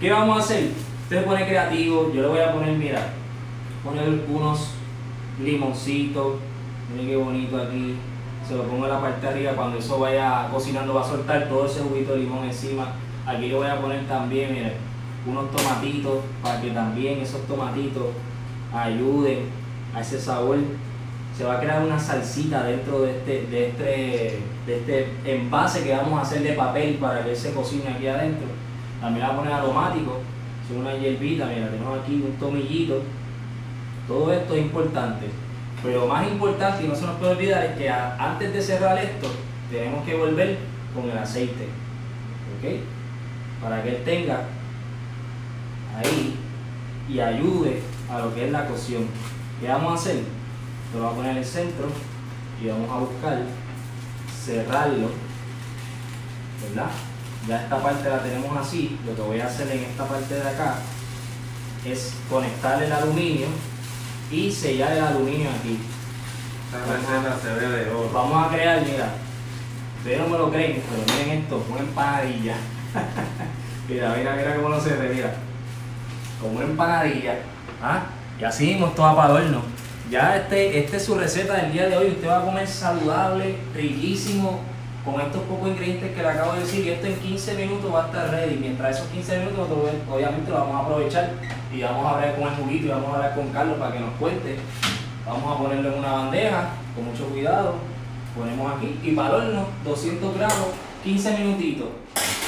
¿Qué 0.00 0.12
vamos 0.12 0.36
a 0.36 0.40
hacer? 0.40 0.70
Usted 1.02 1.24
pone 1.24 1.44
creativo, 1.44 2.12
yo 2.14 2.22
le 2.22 2.28
voy 2.28 2.38
a 2.38 2.52
poner, 2.52 2.76
mira, 2.76 3.00
poner 3.84 4.08
unos 4.28 4.70
limoncitos, 5.42 6.34
miren 6.92 7.08
qué 7.08 7.16
bonito 7.16 7.56
aquí, 7.60 7.96
se 8.46 8.54
lo 8.54 8.62
pongo 8.62 8.84
en 8.84 8.92
la 8.92 9.00
parte 9.00 9.26
de 9.26 9.32
arriba, 9.32 9.52
cuando 9.52 9.78
eso 9.78 9.98
vaya 9.98 10.48
cocinando 10.52 10.94
va 10.94 11.00
a 11.00 11.04
soltar 11.04 11.48
todo 11.48 11.66
ese 11.66 11.80
juguito 11.80 12.12
de 12.12 12.20
limón 12.20 12.44
encima. 12.44 12.92
Aquí 13.26 13.48
le 13.48 13.56
voy 13.56 13.66
a 13.66 13.80
poner 13.80 14.06
también, 14.06 14.52
miren, 14.52 14.74
unos 15.26 15.50
tomatitos 15.50 16.20
para 16.42 16.60
que 16.60 16.70
también 16.70 17.20
esos 17.20 17.46
tomatitos 17.46 18.06
ayuden 18.72 19.48
a 19.94 20.00
ese 20.00 20.20
sabor. 20.20 20.58
Se 21.36 21.44
va 21.44 21.56
a 21.56 21.60
crear 21.60 21.82
una 21.82 21.98
salsita 21.98 22.64
dentro 22.64 23.02
de 23.02 23.10
este, 23.10 23.46
de 23.46 23.68
este, 23.68 24.40
este 24.66 25.08
envase 25.24 25.84
que 25.84 25.92
vamos 25.92 26.18
a 26.18 26.22
hacer 26.22 26.42
de 26.42 26.52
papel 26.52 26.94
para 26.94 27.24
que 27.24 27.36
se 27.36 27.52
cocine 27.52 27.88
aquí 27.88 28.06
adentro. 28.06 28.46
También 29.00 29.26
la 29.26 29.34
a 29.34 29.36
poner 29.36 29.52
aromático, 29.52 30.20
son 30.66 30.78
una 30.78 30.96
hierbita, 30.96 31.46
mira, 31.46 31.68
tenemos 31.68 32.00
aquí 32.00 32.14
un 32.14 32.32
tomillito. 32.40 33.02
Todo 34.08 34.32
esto 34.32 34.54
es 34.54 34.62
importante. 34.62 35.26
Pero 35.82 36.06
más 36.06 36.26
importante, 36.26 36.84
y 36.84 36.88
no 36.88 36.94
se 36.94 37.06
nos 37.06 37.16
puede 37.16 37.32
olvidar, 37.32 37.64
es 37.64 37.76
que 37.76 37.90
antes 37.90 38.52
de 38.52 38.62
cerrar 38.62 38.96
esto, 38.98 39.28
tenemos 39.70 40.04
que 40.04 40.16
volver 40.16 40.56
con 40.94 41.10
el 41.10 41.18
aceite. 41.18 41.68
Para 43.62 43.82
que 43.82 43.90
él 43.90 44.02
tenga 44.04 44.40
ahí 45.96 46.36
y 47.08 47.20
ayude 47.20 47.82
a 48.10 48.18
lo 48.20 48.34
que 48.34 48.46
es 48.46 48.52
la 48.52 48.66
cocción. 48.66 49.06
¿Qué 49.60 49.68
vamos 49.68 49.92
a 49.92 49.94
hacer? 49.94 50.22
Lo 50.94 51.00
vamos 51.00 51.14
a 51.14 51.16
poner 51.16 51.32
en 51.32 51.38
el 51.38 51.44
centro 51.44 51.88
y 52.62 52.68
vamos 52.68 52.90
a 52.90 52.98
buscar 52.98 53.42
cerrarlo, 54.44 55.10
¿verdad? 56.62 56.90
Ya 57.48 57.62
esta 57.62 57.82
parte 57.82 58.08
la 58.08 58.22
tenemos 58.22 58.56
así, 58.56 58.98
lo 59.06 59.14
que 59.14 59.22
voy 59.22 59.40
a 59.40 59.46
hacer 59.46 59.70
en 59.70 59.84
esta 59.84 60.06
parte 60.06 60.34
de 60.34 60.48
acá 60.48 60.76
es 61.84 62.14
conectar 62.28 62.82
el 62.82 62.92
aluminio 62.92 63.46
y 64.30 64.50
sellar 64.50 64.92
el 64.92 65.04
aluminio 65.04 65.48
aquí. 65.50 65.78
Vamos 68.12 68.46
a 68.46 68.50
crear, 68.50 68.82
mira, 68.84 69.14
ustedes 69.98 70.18
no 70.20 70.28
me 70.28 70.38
lo 70.38 70.50
creen, 70.50 70.82
pero 70.90 71.18
miren 71.18 71.42
esto, 71.42 71.64
una 71.70 71.80
empanadilla. 71.80 72.56
mira, 73.88 74.14
mira, 74.16 74.36
mira 74.36 74.56
cómo 74.56 74.68
no 74.70 74.80
se 74.80 74.94
ve, 74.94 75.14
mira. 75.14 75.45
Como 76.40 76.56
una 76.56 76.64
empanadilla. 76.64 77.34
¿ah? 77.82 78.02
Y 78.38 78.44
así 78.44 78.66
mismo 78.66 78.88
esto 78.88 79.02
va 79.02 79.16
para 79.16 79.38
el 79.38 79.46
horno. 79.46 79.62
Ya 80.10 80.36
este, 80.36 80.78
esta 80.78 80.98
es 80.98 81.04
su 81.04 81.14
receta 81.16 81.54
del 81.54 81.72
día 81.72 81.88
de 81.88 81.96
hoy. 81.96 82.08
Usted 82.08 82.28
va 82.28 82.38
a 82.38 82.44
comer 82.44 82.66
saludable, 82.66 83.56
riquísimo, 83.74 84.60
con 85.04 85.20
estos 85.20 85.42
pocos 85.42 85.68
ingredientes 85.68 86.14
que 86.14 86.22
le 86.22 86.28
acabo 86.28 86.52
de 86.52 86.60
decir. 86.60 86.86
Y 86.86 86.90
esto 86.90 87.06
en 87.06 87.16
15 87.16 87.54
minutos 87.54 87.92
va 87.92 88.04
a 88.04 88.06
estar 88.06 88.30
ready. 88.30 88.56
Mientras 88.56 88.96
esos 88.96 89.08
15 89.08 89.38
minutos, 89.38 89.68
obviamente 90.10 90.50
lo 90.50 90.58
vamos 90.58 90.76
a 90.76 90.78
aprovechar 90.80 91.30
y 91.72 91.82
vamos 91.82 92.06
a 92.06 92.10
hablar 92.10 92.36
con 92.36 92.48
el 92.48 92.54
juguito 92.54 92.86
y 92.86 92.90
vamos 92.90 93.10
a 93.10 93.14
hablar 93.16 93.34
con 93.34 93.48
Carlos 93.48 93.78
para 93.78 93.92
que 93.92 94.00
nos 94.00 94.14
cuente. 94.14 94.56
Vamos 95.26 95.56
a 95.56 95.58
ponerlo 95.60 95.92
en 95.92 95.98
una 95.98 96.12
bandeja 96.12 96.68
con 96.94 97.04
mucho 97.04 97.26
cuidado. 97.26 97.74
Ponemos 98.36 98.76
aquí 98.76 99.00
y 99.02 99.12
para 99.12 99.36
horno 99.36 99.66
200 99.84 100.36
gramos 100.36 100.68
15 101.02 101.38
minutitos. 101.38 101.88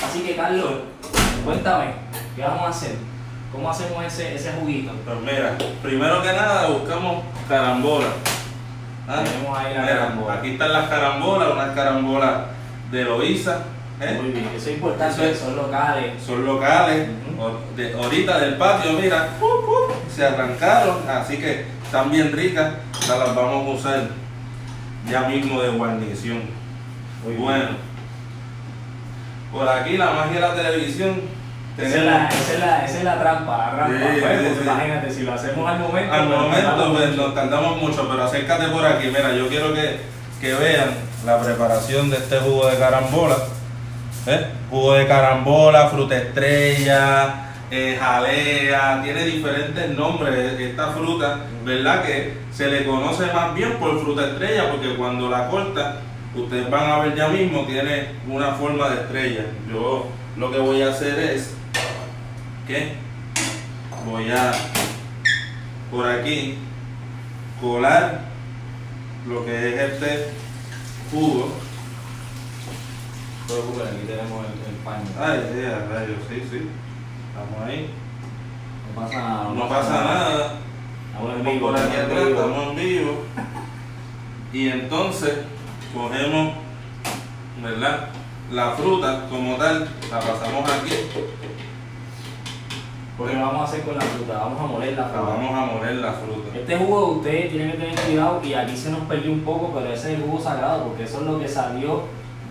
Así 0.05 0.21
que 0.21 0.37
Carlos, 0.37 0.71
cuéntame, 1.45 1.87
¿qué 2.37 2.43
vamos 2.43 2.63
a 2.63 2.69
hacer? 2.69 2.93
¿Cómo 3.53 3.71
hacemos 3.71 4.05
ese, 4.05 4.35
ese 4.35 4.53
juguito? 4.53 4.93
Pues 5.05 5.17
mira, 5.21 5.57
primero 5.83 6.23
que 6.23 6.29
nada 6.33 6.69
buscamos 6.69 7.23
carambola. 7.49 8.09
¿Ah? 9.09 9.23
Tenemos 9.25 9.59
ahí 9.59 9.75
la 9.75 9.81
Mira, 9.83 9.95
carambola. 9.99 10.35
Aquí 10.35 10.51
están 10.51 10.73
las 10.73 10.89
carambolas, 10.89 11.53
unas 11.53 11.75
carambolas 11.75 12.41
de 12.91 13.05
Loíza. 13.05 13.61
¿eh? 14.01 14.19
Muy 14.21 14.33
bien, 14.33 14.49
eso 14.55 14.69
es 14.69 14.77
importante, 14.77 15.15
Eso 15.15 15.25
es- 15.33 15.39
son 15.39 15.57
locales. 15.57 16.23
Son 16.23 16.45
locales. 16.45 17.09
De- 17.77 17.95
ahorita 17.95 18.39
del 18.39 18.57
patio, 18.57 18.93
mira, 18.95 19.29
¡pup, 19.41 19.65
pup! 19.65 19.93
se 20.15 20.27
arrancaron, 20.27 21.09
así 21.09 21.39
que 21.39 21.65
están 21.85 22.11
bien 22.11 22.33
ricas. 22.33 22.75
Ya 23.07 23.17
las 23.17 23.35
vamos 23.35 23.67
a 23.67 23.71
usar 23.89 24.09
ya 25.09 25.23
mismo 25.23 25.63
de 25.63 25.71
guarnición. 25.71 26.43
Muy 27.25 27.33
bien. 27.33 27.43
bueno, 27.43 27.69
por 29.53 29.67
aquí 29.69 29.97
la 29.97 30.11
magia 30.11 30.35
de 30.35 30.41
la 30.41 30.55
televisión. 30.55 31.38
Esa 31.79 31.97
es, 31.97 32.05
la, 32.05 32.29
esa, 32.29 32.53
es 32.53 32.59
la, 32.59 32.85
esa 32.85 32.99
es 32.99 33.05
la 33.05 33.21
trampa, 33.21 33.57
la 33.57 33.77
trampa. 33.77 33.99
Sí, 33.99 34.01
pues, 34.03 34.15
sí, 34.15 34.21
porque 34.21 34.55
sí. 34.55 34.61
Imagínate, 34.63 35.11
si 35.13 35.23
lo 35.23 35.33
hacemos 35.33 35.71
al 35.71 35.79
momento. 35.79 36.13
Al 36.13 36.27
pues, 36.27 36.41
momento 36.41 36.93
pues, 36.93 37.17
nos 37.17 37.35
tardamos 37.35 37.77
mucho, 37.81 38.09
pero 38.09 38.25
acércate 38.25 38.69
por 38.69 38.85
aquí. 38.85 39.07
Mira, 39.07 39.33
yo 39.33 39.49
quiero 39.49 39.73
que, 39.73 40.01
que 40.41 40.55
vean 40.55 40.91
la 41.25 41.39
preparación 41.39 42.11
de 42.11 42.17
este 42.17 42.39
jugo 42.39 42.67
de 42.67 42.79
carambola. 42.79 43.37
¿Eh? 44.27 44.47
Jugo 44.71 44.95
de 44.95 45.07
carambola, 45.07 45.89
fruta 45.89 46.17
estrella, 46.17 47.49
eh, 47.71 47.97
jalea, 48.01 49.01
tiene 49.03 49.25
diferentes 49.25 49.89
nombres 49.91 50.59
esta 50.59 50.89
fruta, 50.89 51.41
¿verdad? 51.65 52.03
Que 52.03 52.39
se 52.53 52.67
le 52.67 52.85
conoce 52.85 53.27
más 53.33 53.55
bien 53.55 53.75
por 53.75 54.01
fruta 54.03 54.27
estrella 54.27 54.71
porque 54.71 54.97
cuando 54.97 55.31
la 55.31 55.49
corta, 55.49 55.97
ustedes 56.35 56.69
van 56.69 56.91
a 56.91 56.99
ver 57.01 57.15
ya 57.15 57.29
mismo, 57.29 57.65
tiene 57.67 58.09
una 58.29 58.53
forma 58.53 58.89
de 58.91 59.03
estrella. 59.03 59.45
Yo 59.71 60.09
lo 60.37 60.51
que 60.51 60.59
voy 60.59 60.83
a 60.83 60.91
hacer 60.91 61.19
es 61.19 61.58
que 62.69 62.93
voy 64.05 64.31
a 64.31 64.53
por 65.91 66.07
aquí 66.07 66.59
colar 67.63 68.21
lo 69.27 69.45
que 69.47 69.69
es 69.69 69.93
este 69.93 70.31
jugo. 71.11 71.49
Preocupes, 73.47 73.89
aquí 73.89 74.07
tenemos 74.07 74.45
el, 74.45 74.71
el 74.71 74.81
paño. 74.85 75.07
Ay, 75.19 75.51
sí, 75.51 75.65
a 75.65 75.79
rayos, 75.89 76.19
sí, 76.29 76.47
sí. 76.51 76.69
Estamos 77.29 77.67
ahí. 77.67 77.91
No 78.95 79.01
pasa 79.01 79.19
nada. 79.19 79.55
No 79.55 79.69
pasa 79.69 79.91
nada. 80.05 80.55
Estamos 81.11 81.37
en 81.37 81.45
vivo. 81.45 81.67
por 81.69 81.77
aquí 81.79 81.97
estamos 81.97 81.97
en 81.97 82.05
atrás, 82.05 82.27
vivo. 82.27 82.41
estamos 82.41 82.69
en 82.69 82.77
vivo. 82.77 83.25
Y 84.53 84.69
entonces 84.69 85.39
cogemos, 85.95 86.53
¿verdad? 87.63 88.09
La 88.53 88.73
fruta 88.73 89.27
como 89.31 89.57
tal, 89.57 89.89
la 90.11 90.21
pasamos 90.21 90.71
aquí, 90.71 90.93
Porque 93.19 93.35
vamos 93.35 93.61
a 93.63 93.65
hacer 93.65 93.83
con 93.83 93.97
la 93.97 94.01
fruta, 94.01 94.35
vamos 94.39 94.61
a 94.61 94.67
moler 94.67 94.97
la 94.97 95.05
fruta. 95.07 95.21
vamos 95.23 95.51
a 95.53 95.67
moler 95.75 95.95
la 95.97 96.13
fruta. 96.13 96.57
Este 96.57 96.77
jugo 96.77 97.07
ustedes 97.15 97.51
tienen 97.51 97.73
que 97.73 97.79
tener 97.79 97.95
cuidado 97.99 98.41
y 98.45 98.55
aquí 98.55 98.77
se 98.77 98.91
nos 98.91 99.01
perdió 99.01 99.33
un 99.33 99.41
poco, 99.41 99.73
pero 99.75 99.93
ese 99.93 100.13
es 100.13 100.19
el 100.21 100.25
jugo 100.25 100.41
sagrado 100.41 100.85
porque 100.85 101.03
eso 101.03 101.19
es 101.21 101.27
lo 101.27 101.41
que 101.41 101.49
salió 101.49 102.03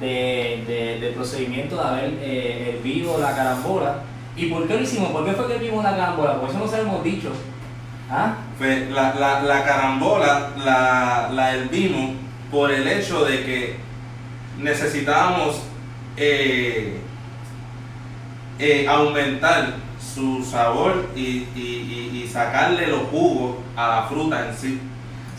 de, 0.01 0.63
de- 0.67 0.99
del 0.99 1.13
procedimiento 1.13 1.77
de 1.77 1.81
haber 1.87 2.13
eh, 2.21 2.75
hervido 2.77 3.17
la 3.17 3.33
carambola. 3.33 3.95
¿Y 4.35 4.47
por 4.47 4.67
qué 4.67 4.73
lo 4.75 4.81
hicimos? 4.81 5.09
¿Por 5.11 5.25
qué 5.25 5.31
fue 5.31 5.47
que 5.47 5.55
hervimos 5.55 5.83
la 5.85 5.95
carambola? 5.95 6.33
Porque 6.35 6.51
eso 6.51 6.59
no 6.63 6.67
se 6.69 6.77
lo 6.77 6.83
hemos 6.83 7.03
dicho. 7.03 7.29
¿Ah? 8.11 8.35
Fue- 8.57 8.89
La, 8.91 9.15
la, 9.15 9.41
la 9.43 9.63
carambola 9.63 10.49
la, 10.63 11.29
la 11.31 11.55
hervimos 11.55 12.11
por 12.51 12.71
el 12.71 12.85
hecho 12.87 13.23
de 13.23 13.43
que 13.45 13.75
necesitábamos 14.59 15.61
eh, 16.17 16.97
eh, 18.59 18.85
aumentar 18.87 19.86
su 20.17 20.43
sabor 20.43 21.05
y, 21.15 21.21
y- 21.21 21.51
y- 21.55 22.23
y 22.23 22.27
sacarle 22.27 22.87
los 22.87 23.01
jugos 23.11 23.57
a 23.75 23.87
la 23.87 24.03
fruta 24.07 24.47
en 24.49 24.57
sí. 24.57 24.79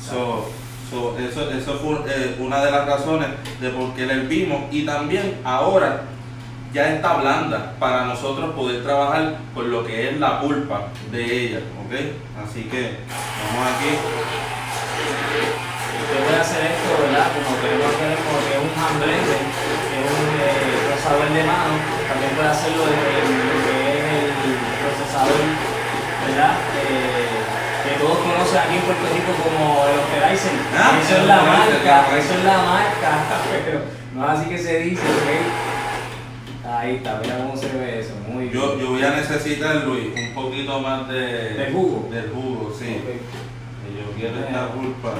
So, 0.01 0.49
so, 0.89 1.17
eso, 1.19 1.51
eso 1.51 1.75
fue 1.83 1.97
eh, 2.09 2.37
una 2.39 2.65
de 2.65 2.71
las 2.71 2.87
razones 2.87 3.29
de 3.61 3.71
por 3.71 3.93
qué 3.95 4.07
la 4.07 4.13
hervimos 4.15 4.63
y 4.71 4.87
también 4.87 5.41
ahora 5.45 6.03
ya 6.73 6.95
está 6.95 7.15
blanda 7.17 7.75
para 7.81 8.05
nosotros 8.05 8.55
poder 8.55 8.85
trabajar 8.85 9.39
con 9.53 9.69
lo 9.71 9.85
que 9.85 10.11
es 10.11 10.21
la 10.21 10.41
pulpa 10.41 10.87
de 11.11 11.25
ella, 11.25 11.59
¿ok? 11.85 11.95
Así 12.47 12.63
que 12.65 12.99
vamos 13.03 13.67
aquí. 13.75 13.91
Usted 16.03 16.25
puede 16.25 16.41
hacer 16.41 16.63
esto, 16.71 17.03
¿verdad? 17.03 17.27
Como 17.35 17.61
queremos 17.61 17.87
hacer 17.93 18.17
como 18.25 18.39
que 18.47 18.53
es 18.55 18.61
un 18.63 18.73
hand 18.79 18.99
blender, 19.03 19.43
que 19.91 19.97
es 19.99 20.09
un 20.09 20.29
eh, 20.39 20.87
procesador 20.87 21.29
de 21.35 21.43
mano, 21.45 21.75
también 22.09 22.31
puede 22.37 22.49
hacerlo 22.49 22.83
desde 22.87 23.13
el- 23.27 23.48
aquí 28.57 28.77
en 28.77 28.83
Puerto 28.83 29.05
Rico 29.13 29.33
como 29.45 29.85
el 29.85 29.99
Operizer. 30.01 30.53
Ah, 30.73 30.99
eso 31.03 31.17
es 31.17 31.27
la 31.27 31.43
marca, 31.43 32.19
eso 32.19 32.35
es 32.35 32.45
la 32.45 32.59
marca, 32.59 33.11
pero 33.65 33.81
no 34.15 34.25
es 34.25 34.39
así 34.39 34.49
que 34.49 34.59
se 34.59 34.79
dice, 34.81 35.03
¿ok? 35.03 36.69
Ahí 36.69 36.97
está, 36.97 37.21
mira 37.23 37.39
cómo 37.39 37.57
se 37.57 37.69
ve 37.77 38.01
eso, 38.01 38.15
muy 38.29 38.45
bien. 38.45 38.55
Yo, 38.55 38.79
yo 38.79 38.91
voy 38.91 39.03
a 39.03 39.17
necesitar, 39.17 39.85
Luis, 39.85 40.09
un 40.17 40.35
poquito 40.35 40.81
más 40.81 41.09
de, 41.09 41.55
¿Del 41.55 41.73
jugo? 41.73 42.09
Del 42.11 42.31
jugo, 42.31 42.75
sí. 42.79 42.97
Ok. 43.03 43.09
Y 43.89 43.99
Yo 43.99 44.13
quiero 44.17 44.39
esta 44.39 44.69
pulpa, 44.73 45.15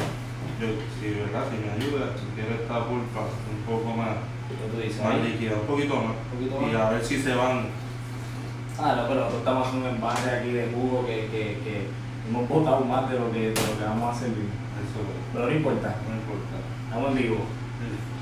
yo, 0.61 0.67
si 1.01 1.11
verdad, 1.11 1.45
si 1.51 1.57
me 1.57 1.73
ayuda, 1.73 2.13
quiero 2.35 2.55
esta 2.55 2.85
pulpa 2.85 3.21
un 3.51 3.63
poco 3.67 3.97
más, 3.97 4.17
más 5.03 5.25
líquida, 5.25 5.55
un 5.55 5.67
poquito 5.67 5.97
más. 5.97 6.17
Un 6.33 6.49
poquito 6.49 6.73
Y 6.73 6.77
a 6.77 6.91
ver 6.91 7.05
si 7.05 7.21
se 7.23 7.35
van. 7.35 7.69
Ah, 8.79 8.95
no, 8.97 9.09
pero 9.09 9.21
nosotros 9.21 9.41
estamos 9.41 9.67
haciendo 9.67 9.89
un 9.89 9.95
envase 9.97 10.31
aquí 10.31 10.53
de 10.53 10.69
jugo 10.73 11.05
que, 11.07 11.27
que, 11.33 11.59
que 11.65 11.89
hemos 12.29 12.49
botado 12.49 12.85
más 12.85 13.11
de 13.11 13.19
lo 13.19 13.33
que, 13.33 13.41
de 13.51 13.63
lo 13.67 13.79
que 13.79 13.85
vamos 13.85 14.17
a 14.17 14.21
servir. 14.21 14.49
Eso 14.79 15.01
Pero 15.33 15.47
no 15.47 15.53
importa, 15.53 15.97
no 16.09 16.15
importa. 16.15 16.57
estamos 16.89 17.11
en 17.11 17.17
vivo. 17.17 17.39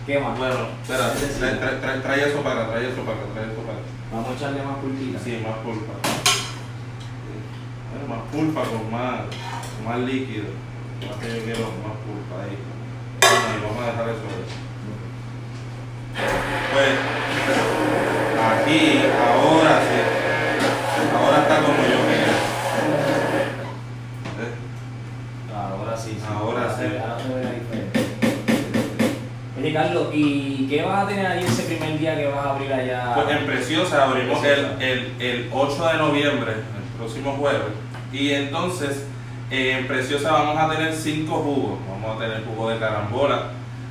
¿Qué 0.07 0.21
más? 0.21 0.39
Bueno, 0.39 0.55
espera, 0.83 1.13
trae, 1.13 1.59
trae- 1.59 1.81
trae- 1.81 2.01
trae 2.03 2.29
eso 2.31 2.41
para 2.43 2.63
acá, 2.63 2.73
trae 2.73 2.89
eso 2.93 3.03
para 3.03 3.19
acá, 3.19 3.27
trae 3.35 3.47
eso 3.51 3.63
para 3.67 3.79
acá. 3.79 3.87
Vamos 4.13 4.29
a 4.31 4.33
echarle 4.35 4.63
más 4.63 4.77
pulpita. 4.79 5.19
Sí, 5.19 5.43
más 5.43 5.59
pulpa. 5.67 5.93
Bueno, 7.91 8.07
más 8.07 8.23
pulpa 8.31 8.63
con 8.71 8.91
más, 8.93 9.21
con 9.27 9.83
más 9.85 9.99
líquido. 10.07 10.47
Más 11.03 11.17
que 11.19 11.27
yo 11.27 11.43
quiero 11.45 11.67
más 11.83 11.97
pulpa 12.07 12.35
ahí. 12.47 12.55
Bueno, 13.19 13.47
y 13.51 13.61
vamos 13.67 13.83
a 13.83 13.87
dejar 13.91 14.07
eso 14.15 14.27
ahí. 14.31 14.47
Pues, 16.73 16.95
aquí, 18.47 19.03
ahora 19.11 19.81
sí. 19.83 19.99
Ahora 21.17 21.39
está 21.43 21.57
como 21.63 21.83
Carlos, 29.77 30.09
¿y 30.15 30.67
qué 30.71 30.83
vas 30.83 31.05
a 31.05 31.07
tener 31.07 31.27
ahí 31.27 31.45
ese 31.45 31.65
primer 31.65 31.99
día 31.99 32.17
que 32.17 32.29
vas 32.29 32.47
a 32.47 32.51
abrir 32.55 32.73
allá? 32.73 33.13
Pues 33.15 33.29
en 33.29 33.45
Preciosa 33.45 34.05
abrimos 34.05 34.39
Preciosa. 34.39 34.73
el, 34.81 35.13
el, 35.21 35.23
el 35.23 35.51
8 35.53 35.87
de 35.89 35.99
noviembre, 35.99 36.53
el 36.53 36.99
próximo 36.99 37.33
jueves. 37.33 37.61
Y 38.11 38.31
entonces 38.31 39.07
eh, 39.51 39.77
en 39.79 39.87
Preciosa 39.87 40.33
vamos 40.33 40.57
a 40.57 40.75
tener 40.75 40.95
cinco 40.95 41.37
jugos. 41.43 41.79
Vamos 41.91 42.17
a 42.17 42.25
tener 42.25 42.43
jugo 42.47 42.71
de 42.71 42.79
carambola, 42.79 43.43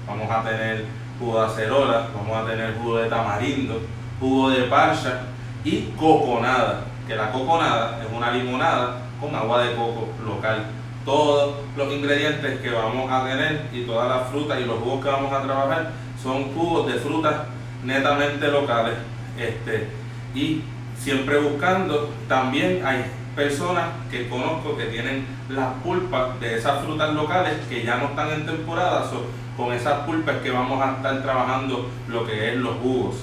vamos 0.07 0.31
a 0.31 0.41
tener 0.43 0.85
jugo 1.19 1.39
de 1.41 1.45
acerola, 1.45 2.07
vamos 2.15 2.35
a 2.35 2.49
tener 2.49 2.73
jugo 2.77 2.97
de 2.97 3.07
tamarindo, 3.07 3.79
jugo 4.19 4.49
de 4.49 4.63
parcha 4.63 5.19
y 5.63 5.93
coconada. 5.97 6.85
Que 7.07 7.15
la 7.15 7.31
coconada 7.31 8.01
es 8.03 8.11
una 8.11 8.31
limonada 8.31 9.01
con 9.21 9.35
agua 9.35 9.61
de 9.63 9.75
coco 9.75 10.09
local. 10.25 10.65
Todos 11.05 11.55
los 11.77 11.93
ingredientes 11.93 12.59
que 12.61 12.71
vamos 12.71 13.11
a 13.11 13.25
tener 13.25 13.67
y 13.71 13.81
todas 13.83 14.09
las 14.09 14.29
frutas 14.29 14.59
y 14.59 14.65
los 14.65 14.79
jugos 14.79 15.03
que 15.03 15.11
vamos 15.11 15.31
a 15.31 15.43
trabajar 15.43 15.91
son 16.21 16.51
jugos 16.55 16.91
de 16.91 16.99
frutas 16.99 17.35
netamente 17.83 18.47
locales. 18.47 18.95
Este, 19.37 19.87
y 20.33 20.61
siempre 20.97 21.37
buscando, 21.37 22.09
también 22.27 22.83
hay 22.83 23.05
personas 23.35 23.89
que 24.09 24.27
conozco 24.29 24.77
que 24.77 24.85
tienen 24.85 25.27
las 25.49 25.73
pulpas 25.83 26.39
de 26.39 26.55
esas 26.55 26.83
frutas 26.83 27.13
locales 27.13 27.53
que 27.69 27.83
ya 27.83 27.97
no 27.97 28.05
están 28.05 28.31
en 28.31 28.45
temporada, 28.45 29.03
so, 29.03 29.25
con 29.55 29.73
esas 29.73 30.05
pulpas 30.05 30.37
que 30.37 30.51
vamos 30.51 30.81
a 30.81 30.95
estar 30.95 31.21
trabajando 31.21 31.89
lo 32.07 32.25
que 32.25 32.53
es 32.53 32.57
los 32.57 32.77
jugos. 32.77 33.15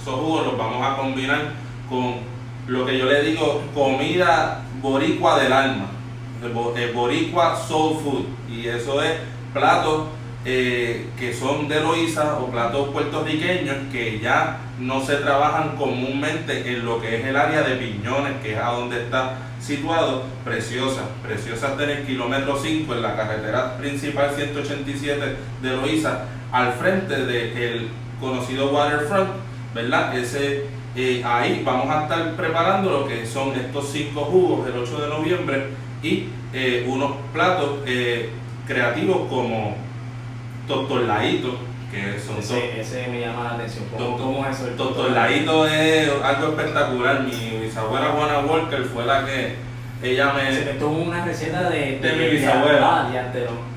Esos 0.00 0.14
jugos 0.14 0.46
los 0.46 0.58
vamos 0.58 0.84
a 0.84 0.96
combinar 0.96 1.52
con 1.88 2.16
lo 2.66 2.84
que 2.84 2.98
yo 2.98 3.06
le 3.06 3.22
digo 3.22 3.62
comida 3.74 4.62
boricua 4.80 5.38
del 5.38 5.52
alma, 5.52 5.86
el 6.42 6.92
boricua 6.92 7.56
soul 7.56 7.98
food, 7.98 8.24
y 8.50 8.66
eso 8.66 9.02
es 9.02 9.12
platos 9.52 10.08
eh, 10.48 11.08
que 11.18 11.34
son 11.34 11.66
de 11.66 11.80
Loíza 11.80 12.38
o 12.38 12.46
platos 12.46 12.90
puertorriqueños 12.90 13.76
que 13.90 14.20
ya 14.20 14.58
no 14.78 15.04
se 15.04 15.16
trabajan 15.16 15.76
comúnmente 15.76 16.72
en 16.72 16.84
lo 16.84 17.00
que 17.00 17.16
es 17.16 17.24
el 17.24 17.34
área 17.34 17.62
de 17.62 17.74
Piñones, 17.74 18.34
que 18.40 18.52
es 18.52 18.58
a 18.60 18.70
donde 18.70 19.02
está 19.02 19.38
situado 19.60 20.22
Preciosa. 20.44 21.02
Preciosa 21.20 21.70
está 21.70 21.82
en 21.82 21.90
el 21.90 22.06
kilómetro 22.06 22.56
5 22.56 22.94
en 22.94 23.02
la 23.02 23.16
carretera 23.16 23.76
principal 23.76 24.30
187 24.36 25.36
de 25.62 25.76
Loíza, 25.76 26.26
al 26.52 26.74
frente 26.74 27.26
del 27.26 27.88
conocido 28.20 28.70
Waterfront, 28.70 29.30
¿verdad? 29.74 30.16
Ese, 30.16 30.66
eh, 30.94 31.22
ahí 31.24 31.62
vamos 31.64 31.88
a 31.90 32.02
estar 32.02 32.36
preparando 32.36 32.90
lo 32.90 33.08
que 33.08 33.26
son 33.26 33.52
estos 33.56 33.90
cinco 33.90 34.20
jugos 34.26 34.68
el 34.68 34.78
8 34.78 35.00
de 35.00 35.08
noviembre 35.08 35.85
y 36.02 36.28
eh, 36.52 36.84
unos 36.88 37.12
platos 37.32 37.80
eh, 37.86 38.30
creativos 38.66 39.28
como 39.28 39.76
Totorlaito, 40.66 41.56
que 41.92 42.18
son. 42.18 42.38
Ese, 42.38 42.80
ese 42.80 43.06
me 43.08 43.20
llama 43.20 43.44
la 43.44 43.50
atención. 43.54 43.84
¿Cómo, 43.92 44.04
Doctor- 44.10 44.26
cómo 44.26 44.46
es 44.46 44.56
eso? 44.56 44.68
el 44.68 44.76
Doctor 44.76 45.10
Laito 45.12 45.66
es 45.68 46.10
algo 46.22 46.48
espectacular. 46.48 47.22
Mi 47.22 47.58
bisabuela 47.64 48.08
Juana 48.08 48.38
Walker 48.40 48.82
fue 48.84 49.04
la 49.06 49.24
que 49.24 49.54
ella 50.02 50.32
Se 50.50 50.64
me. 50.64 50.70
Es 50.70 50.82
una 50.82 51.24
receta 51.24 51.70
de, 51.70 51.98
De 52.00 52.12
mi 52.14 52.28
bisabuela. 52.36 53.08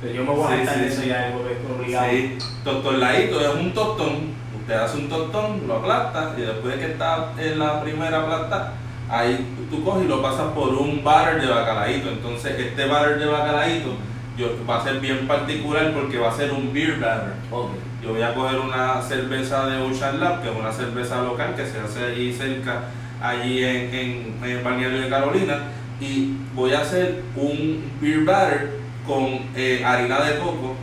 Lo- 0.03 0.11
Yo 0.11 0.23
me 0.23 0.29
voy 0.31 0.53
a 0.53 0.57
Sí, 0.57 0.69
sí, 0.73 0.79
de 0.79 0.87
eso 0.87 1.03
ya, 1.03 1.27
es 1.29 1.35
obligado. 1.77 2.09
Sí, 2.09 2.37
Doctor 2.63 2.93
Laito 2.95 3.39
es 3.41 3.55
un 3.55 3.73
tostón. 3.73 4.39
Usted 4.59 4.73
hace 4.75 4.97
un 4.97 5.09
tostón, 5.09 5.61
lo 5.67 5.75
aplasta 5.77 6.33
y 6.37 6.41
después 6.41 6.75
de 6.75 6.85
que 6.85 6.91
está 6.93 7.31
en 7.39 7.57
la 7.59 7.81
primera 7.81 8.19
aplasta, 8.21 8.73
ahí 9.09 9.45
tú 9.69 9.83
coges 9.83 10.05
y 10.05 10.07
lo 10.07 10.21
pasas 10.21 10.53
por 10.53 10.69
un 10.69 11.03
batter 11.03 11.41
de 11.41 11.47
bacalaíto. 11.47 12.09
Entonces, 12.09 12.59
este 12.59 12.85
batter 12.85 13.19
de 13.19 13.25
bacalaíto 13.25 13.93
yo, 14.37 14.47
va 14.67 14.77
a 14.77 14.83
ser 14.83 14.99
bien 14.99 15.27
particular 15.27 15.91
porque 15.93 16.17
va 16.17 16.29
a 16.29 16.35
ser 16.35 16.51
un 16.51 16.71
beer 16.73 16.99
batter. 16.99 17.33
Ok. 17.51 17.71
Yo 18.01 18.13
voy 18.13 18.21
a 18.21 18.33
coger 18.33 18.59
una 18.59 19.01
cerveza 19.01 19.67
de 19.67 19.81
Ocean 19.81 20.19
Lab, 20.21 20.41
que 20.41 20.49
es 20.49 20.55
una 20.55 20.71
cerveza 20.71 21.21
local 21.21 21.53
que 21.55 21.65
se 21.65 21.79
hace 21.79 22.05
allí 22.05 22.31
cerca, 22.31 22.83
allí 23.21 23.63
en, 23.63 23.93
en, 23.93 24.35
en 24.41 24.49
el 24.49 24.63
balneario 24.63 25.01
de 25.01 25.09
Carolina, 25.09 25.63
y 25.99 26.37
voy 26.55 26.71
a 26.71 26.79
hacer 26.79 27.23
un 27.35 27.91
beer 27.99 28.23
batter 28.23 28.79
con 29.05 29.39
eh, 29.55 29.83
harina 29.85 30.21
de 30.21 30.39
coco 30.39 30.75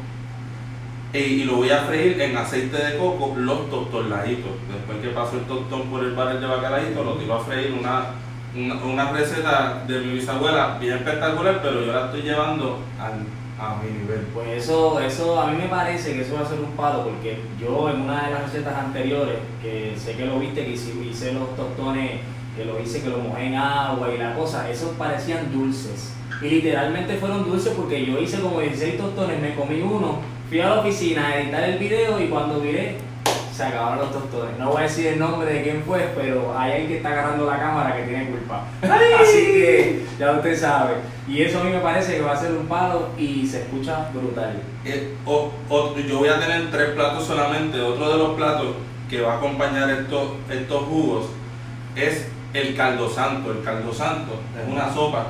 y 1.18 1.44
lo 1.44 1.56
voy 1.56 1.70
a 1.70 1.78
freír 1.78 2.20
en 2.20 2.37
aceite 2.37 2.76
de 2.76 2.99
coco 2.99 3.35
los 3.37 3.70
tostorladitos. 3.70 4.50
Después 4.73 4.99
que 5.02 5.08
paso 5.11 5.37
el 5.37 5.42
tostón 5.44 5.82
por 5.88 6.02
el 6.04 6.14
batter 6.14 6.40
de 6.40 6.46
bacalaíto, 6.46 7.02
lo 7.04 7.14
tiro 7.14 7.35
a 7.35 7.40
freír 7.40 7.75
una, 7.78 8.06
una, 8.54 8.75
una 8.85 9.12
receta 9.12 9.85
de 9.87 10.00
mi 10.00 10.14
bisabuela 10.14 10.78
bien 10.80 10.94
espectacular, 10.99 11.61
pero 11.62 11.85
yo 11.85 11.92
la 11.92 12.06
estoy 12.06 12.23
llevando 12.23 12.78
al- 13.00 13.26
a 13.58 13.76
mi 13.82 13.90
nivel. 13.90 14.20
Pues 14.35 14.49
eso, 14.64 15.00
eso 15.00 15.40
a 15.40 15.46
mí 15.50 15.56
me 15.56 15.68
parece 15.68 16.12
que 16.12 16.20
eso 16.23 16.35
va 16.35 16.42
a 16.42 16.46
ser 16.46 16.58
un 16.61 16.73
palo 16.73 17.04
porque 17.04 17.40
yo 17.58 17.88
en 17.88 18.02
una 18.02 18.26
de 18.26 18.30
las 18.35 18.42
recetas 18.42 18.76
anteriores, 18.76 19.37
que 19.62 19.94
sé 19.96 20.14
que 20.14 20.26
lo 20.26 20.38
viste, 20.38 20.64
que 20.66 20.73
hice, 20.73 20.92
hice 21.11 21.32
los 21.32 21.56
tostones, 21.56 22.20
que 22.56 22.64
lo 22.64 22.80
hice, 22.80 23.02
que 23.02 23.08
lo 23.10 23.18
mojé 23.18 23.46
en 23.46 23.54
agua 23.56 24.08
y 24.14 24.18
la 24.18 24.34
cosa, 24.34 24.68
esos 24.70 24.90
parecían 24.96 25.52
dulces. 25.52 26.12
Y 26.42 26.48
literalmente 26.48 27.16
fueron 27.16 27.44
dulces 27.44 27.72
porque 27.76 28.04
yo 28.04 28.18
hice 28.18 28.40
como 28.40 28.60
16 28.60 28.98
tostones, 28.98 29.40
me 29.40 29.54
comí 29.54 29.80
uno, 29.80 30.18
fui 30.48 30.60
a 30.60 30.68
la 30.68 30.80
oficina 30.80 31.26
a 31.28 31.40
editar 31.40 31.62
el 31.64 31.78
video 31.78 32.20
y 32.20 32.28
cuando 32.28 32.58
miré, 32.60 32.96
se 33.54 33.64
acabaron 33.64 34.00
los 34.00 34.12
tostones. 34.12 34.58
No 34.58 34.68
voy 34.70 34.80
a 34.80 34.82
decir 34.82 35.06
el 35.06 35.18
nombre 35.18 35.50
de 35.50 35.62
quién 35.62 35.82
fue, 35.86 36.10
pero 36.14 36.54
hay 36.58 36.72
alguien 36.72 36.88
que 36.88 36.96
está 36.98 37.08
agarrando 37.08 37.46
la 37.46 37.58
cámara 37.58 37.96
que 37.96 38.02
tiene 38.02 38.26
culpa. 38.28 38.66
Así 38.82 39.46
que 39.46 40.04
ya 40.18 40.32
usted 40.32 40.58
sabe. 40.60 40.94
Y 41.26 41.40
eso 41.40 41.60
a 41.60 41.64
mí 41.64 41.70
me 41.70 41.78
parece 41.80 42.16
que 42.16 42.20
va 42.20 42.32
a 42.32 42.36
ser 42.40 42.52
un 42.52 42.66
palo 42.66 43.08
y 43.18 43.46
se 43.46 43.62
escucha 43.62 44.10
brutal. 44.12 44.60
Eh, 44.84 45.14
o- 45.25 45.50
o- 45.70 45.96
yo 45.98 46.18
voy 46.18 46.28
a 46.28 46.38
tener 46.38 46.70
tres 46.70 46.90
platos 46.90 47.25
solamente. 47.25 47.80
Otro 47.80 48.10
de 48.12 48.18
los 48.18 48.36
platos 48.36 48.66
que 49.08 49.22
va 49.22 49.34
a 49.34 49.36
acompañar 49.38 49.88
estos, 49.88 50.32
estos 50.50 50.82
jugos 50.84 51.25
es 51.96 52.26
el 52.56 52.75
caldo 52.75 53.08
santo. 53.08 53.52
El 53.52 53.62
caldo 53.62 53.92
santo 53.92 54.40
es 54.60 54.72
una 54.72 54.92
sopa 54.92 55.26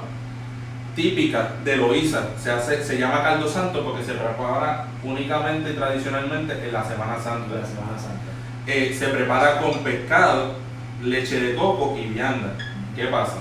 típica 0.94 1.52
de 1.64 1.76
Loíza. 1.76 2.28
Se, 2.38 2.50
hace, 2.50 2.82
se 2.82 2.98
llama 2.98 3.22
caldo 3.22 3.48
santo 3.48 3.84
porque 3.84 4.04
se 4.04 4.12
prepara 4.12 4.86
únicamente 5.04 5.70
y 5.70 5.74
tradicionalmente 5.74 6.52
en 6.54 6.72
la 6.72 6.84
Semana 6.84 7.16
de 7.16 7.22
Santa. 7.22 7.54
la 7.54 7.66
Semana 7.66 7.98
Santa. 7.98 8.20
Eh, 8.66 8.94
se 8.98 9.08
prepara 9.08 9.60
con 9.60 9.78
pescado, 9.80 10.54
leche 11.02 11.40
de 11.40 11.54
coco 11.54 11.96
y 11.96 12.06
vianda. 12.06 12.56
¿Qué 12.94 13.04
pasa? 13.06 13.36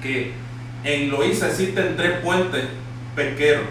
Que 0.00 0.32
en 0.84 1.10
Loíza 1.10 1.48
existen 1.48 1.96
tres 1.96 2.20
puentes 2.20 2.64
pesqueros. 3.14 3.64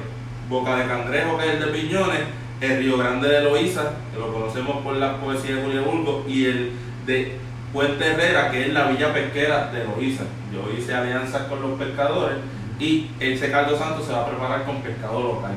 Boca 0.49 0.75
de 0.75 0.85
Cangrejo, 0.85 1.37
que 1.37 1.45
es 1.45 1.53
el 1.53 1.59
de 1.61 1.67
Piñones, 1.67 2.21
el 2.59 2.79
Río 2.79 2.97
Grande 2.97 3.29
de 3.29 3.41
Loíza, 3.41 3.93
que 4.11 4.19
lo 4.19 4.33
conocemos 4.33 4.83
por 4.83 4.97
la 4.97 5.17
poesía 5.17 5.55
de 5.55 5.63
Julio 5.63 5.83
Burgos, 5.83 6.27
y 6.27 6.45
el 6.45 6.71
de 7.05 7.39
Puente 7.73 8.05
Herrera, 8.05 8.51
que 8.51 8.67
es 8.67 8.73
la 8.73 8.85
villa 8.87 9.13
pesquera 9.13 9.67
de 9.71 9.83
Loíza. 9.85 10.23
Yo 10.53 10.69
hice 10.77 10.93
alianzas 10.93 11.43
con 11.43 11.61
los 11.61 11.79
pescadores 11.79 12.37
y 12.79 13.09
ese 13.19 13.49
caldo 13.51 13.77
santo 13.77 14.03
se 14.03 14.11
va 14.11 14.21
a 14.23 14.27
preparar 14.27 14.63
con 14.65 14.81
pescado 14.81 15.21
local. 15.21 15.53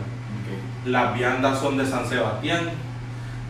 Las 0.87 1.15
viandas 1.15 1.59
son 1.59 1.77
de 1.79 1.87
San 1.87 2.07
Sebastián. 2.07 2.71